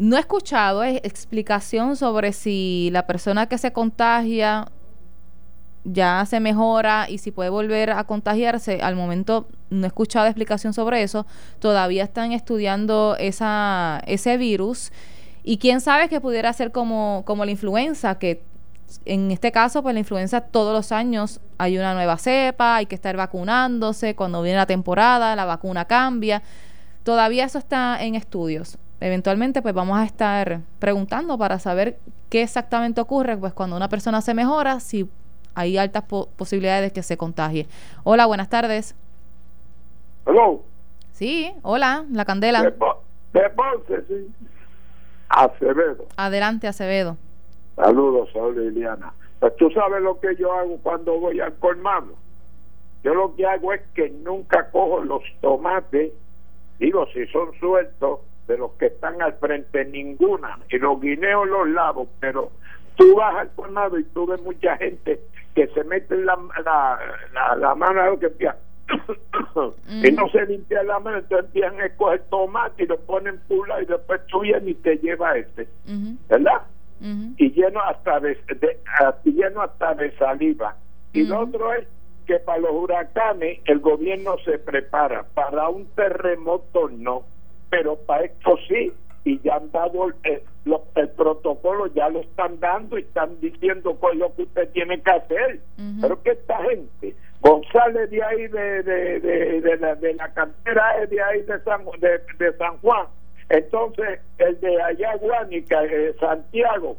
no 0.00 0.16
he 0.16 0.20
escuchado 0.20 0.82
explicación 0.82 1.94
sobre 1.94 2.32
si 2.32 2.88
la 2.90 3.06
persona 3.06 3.46
que 3.46 3.58
se 3.58 3.70
contagia 3.74 4.66
ya 5.84 6.24
se 6.26 6.40
mejora 6.40 7.06
y 7.10 7.18
si 7.18 7.30
puede 7.30 7.50
volver 7.50 7.90
a 7.90 8.04
contagiarse. 8.04 8.80
Al 8.80 8.96
momento 8.96 9.46
no 9.68 9.84
he 9.84 9.88
escuchado 9.88 10.26
explicación 10.26 10.72
sobre 10.72 11.02
eso. 11.02 11.26
Todavía 11.58 12.02
están 12.02 12.32
estudiando 12.32 13.14
esa, 13.18 14.02
ese 14.06 14.38
virus. 14.38 14.90
Y 15.42 15.58
quién 15.58 15.82
sabe 15.82 16.08
que 16.08 16.18
pudiera 16.18 16.50
ser 16.54 16.72
como, 16.72 17.22
como 17.26 17.44
la 17.44 17.50
influenza, 17.50 18.18
que 18.18 18.42
en 19.04 19.30
este 19.30 19.52
caso, 19.52 19.82
pues 19.82 19.92
la 19.92 20.00
influenza 20.00 20.40
todos 20.40 20.72
los 20.72 20.92
años 20.92 21.40
hay 21.58 21.76
una 21.76 21.92
nueva 21.92 22.16
cepa, 22.16 22.76
hay 22.76 22.86
que 22.86 22.94
estar 22.94 23.16
vacunándose, 23.18 24.14
cuando 24.14 24.40
viene 24.40 24.56
la 24.56 24.66
temporada, 24.66 25.36
la 25.36 25.44
vacuna 25.44 25.84
cambia. 25.84 26.42
Todavía 27.04 27.44
eso 27.44 27.58
está 27.58 28.02
en 28.02 28.14
estudios. 28.14 28.78
Eventualmente, 29.00 29.62
pues 29.62 29.74
vamos 29.74 29.98
a 29.98 30.04
estar 30.04 30.60
preguntando 30.78 31.38
para 31.38 31.58
saber 31.58 31.98
qué 32.28 32.42
exactamente 32.42 33.00
ocurre, 33.00 33.36
pues 33.36 33.54
cuando 33.54 33.76
una 33.76 33.88
persona 33.88 34.20
se 34.20 34.34
mejora, 34.34 34.78
si 34.80 35.08
hay 35.54 35.78
altas 35.78 36.04
posibilidades 36.04 36.90
de 36.90 36.92
que 36.92 37.02
se 37.02 37.16
contagie. 37.16 37.66
Hola, 38.04 38.26
buenas 38.26 38.48
tardes. 38.48 38.94
Hello. 40.26 40.62
Sí, 41.12 41.52
hola, 41.62 42.04
la 42.12 42.24
candela. 42.24 42.62
De, 42.62 42.72
Ponce, 43.50 44.02
sí. 44.06 44.30
Acevedo. 45.28 46.06
Adelante, 46.16 46.68
Acevedo. 46.68 47.16
Saludos, 47.76 48.28
soy 48.32 48.56
Liliana. 48.56 49.12
Pues 49.38 49.56
tú 49.56 49.70
sabes 49.70 50.02
lo 50.02 50.20
que 50.20 50.36
yo 50.36 50.52
hago 50.52 50.76
cuando 50.82 51.18
voy 51.18 51.40
al 51.40 51.54
colmado. 51.54 52.14
Yo 53.02 53.14
lo 53.14 53.34
que 53.34 53.46
hago 53.46 53.72
es 53.72 53.80
que 53.94 54.10
nunca 54.10 54.70
cojo 54.70 55.02
los 55.02 55.22
tomates, 55.40 56.12
digo, 56.78 57.06
si 57.14 57.26
son 57.28 57.58
sueltos, 57.58 58.20
de 58.50 58.58
los 58.58 58.72
que 58.72 58.86
están 58.86 59.22
al 59.22 59.34
frente, 59.34 59.84
ninguna. 59.84 60.58
Y 60.68 60.78
los 60.78 61.00
guineos 61.00 61.48
los 61.48 61.68
lavo, 61.68 62.08
pero 62.18 62.50
tú 62.96 63.14
vas 63.14 63.36
al 63.36 63.50
colmado 63.52 63.96
y 63.96 64.04
tú 64.04 64.26
ves 64.26 64.42
mucha 64.42 64.76
gente 64.76 65.20
que 65.54 65.68
se 65.68 65.84
mete 65.84 66.16
la, 66.16 66.36
la, 66.64 67.56
la, 67.56 67.74
mano 67.76 68.02
a 68.02 68.06
lo 68.06 68.18
que 68.18 68.26
empieza 68.26 68.56
y 70.02 70.12
no 70.12 70.28
se 70.30 70.46
limpia 70.46 70.82
la 70.82 70.98
mano, 70.98 71.18
entonces 71.18 71.46
empiezan 71.46 71.80
a 71.80 71.86
escoger 71.86 72.22
tomate 72.28 72.82
y 72.82 72.86
lo 72.86 72.98
ponen 73.00 73.38
pula 73.48 73.80
y 73.82 73.86
después 73.86 74.20
tú 74.26 74.40
vienes 74.40 74.68
y 74.68 74.74
te 74.74 74.96
lleva 74.96 75.36
este, 75.36 75.68
¿verdad? 76.28 76.62
Y 77.00 77.52
lleno 77.52 77.80
hasta 77.82 78.20
de, 78.20 78.36
lleno 79.24 79.62
hasta 79.62 79.94
de 79.94 80.10
saliva. 80.18 80.76
Y 81.12 81.24
lo 81.24 81.40
otro 81.40 81.72
es 81.72 81.86
que 82.26 82.38
para 82.40 82.58
los 82.58 82.72
huracanes 82.72 83.60
el 83.64 83.78
gobierno 83.78 84.36
se 84.44 84.58
prepara, 84.58 85.24
para 85.34 85.68
un 85.68 85.86
terremoto 85.94 86.88
no, 86.90 87.24
pero 87.70 87.96
para 87.96 88.24
esto 88.24 88.56
sí, 88.68 88.92
y 89.24 89.40
ya 89.40 89.56
han 89.56 89.70
dado 89.70 90.08
el, 90.24 90.40
el 90.94 91.08
protocolo, 91.10 91.86
ya 91.88 92.08
lo 92.08 92.20
están 92.20 92.58
dando 92.58 92.98
y 92.98 93.02
están 93.02 93.38
diciendo 93.40 93.94
cuál 93.98 94.14
es 94.14 94.18
lo 94.20 94.34
que 94.34 94.42
usted 94.42 94.68
tiene 94.70 95.00
que 95.00 95.10
hacer. 95.10 95.60
Pero 96.00 96.22
que 96.22 96.30
esta 96.30 96.58
gente, 96.64 97.14
González 97.40 98.10
de 98.10 98.22
ahí 98.22 98.46
de, 98.48 98.82
de, 98.82 99.60
de, 99.60 99.76
la, 99.76 99.94
de 99.94 100.14
la 100.14 100.32
cantera 100.32 101.02
es 101.02 101.10
de 101.10 101.22
ahí 101.22 101.42
de 101.42 101.60
San, 101.60 101.84
de, 102.00 102.52
San 102.56 102.78
Juan, 102.78 103.06
entonces 103.48 104.20
el 104.38 104.60
de 104.60 104.82
allá 104.82 105.16
Guánica, 105.16 105.82
de 105.82 106.14
Santiago, 106.14 106.96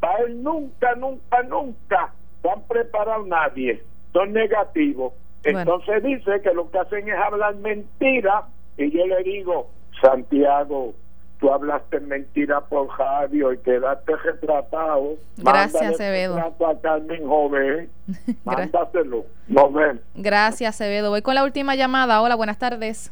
para 0.00 0.24
él 0.24 0.42
nunca, 0.42 0.94
nunca, 0.94 1.42
nunca 1.44 2.12
se 2.42 2.50
han 2.50 2.62
preparado 2.62 3.26
nadie, 3.26 3.82
son 4.12 4.32
negativos. 4.32 5.12
Entonces 5.42 6.02
dice 6.02 6.40
que 6.40 6.54
lo 6.54 6.70
que 6.70 6.78
hacen 6.78 7.08
es 7.08 7.16
hablar 7.16 7.54
mentira 7.56 8.44
y 8.78 8.90
yo 8.90 9.06
le 9.06 9.22
digo, 9.22 9.70
Santiago, 10.04 10.94
tú 11.40 11.52
hablaste 11.52 12.00
mentira 12.00 12.60
por 12.60 12.88
Javier 12.88 13.54
y 13.54 13.58
quedaste 13.58 14.16
retratado. 14.16 15.16
Gracias, 15.38 15.94
Acevedo. 15.94 16.36
a 16.38 16.80
Carmen 16.82 17.26
Joven. 17.26 17.90
Mándaselo. 18.44 19.24
Nos 19.48 19.72
vemos. 19.72 20.02
Gracias, 20.14 20.74
Acevedo. 20.74 21.10
Voy 21.10 21.22
con 21.22 21.34
la 21.34 21.44
última 21.44 21.74
llamada. 21.74 22.20
Hola, 22.20 22.34
buenas 22.34 22.58
tardes. 22.58 23.10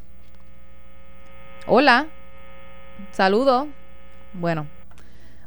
Hola. 1.67 2.07
Saludo. 3.13 3.69
Bueno. 4.35 4.67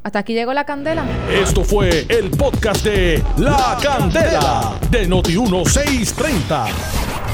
Hasta 0.04 0.20
aquí 0.20 0.34
llegó 0.36 0.54
la 0.54 0.66
candela. 0.66 1.04
Esto 1.32 1.64
fue 1.64 2.06
el 2.10 2.30
podcast 2.30 2.86
de 2.86 3.24
La 3.38 3.76
Candela 3.82 4.78
de 4.92 5.10
Noti1630. 5.10 7.05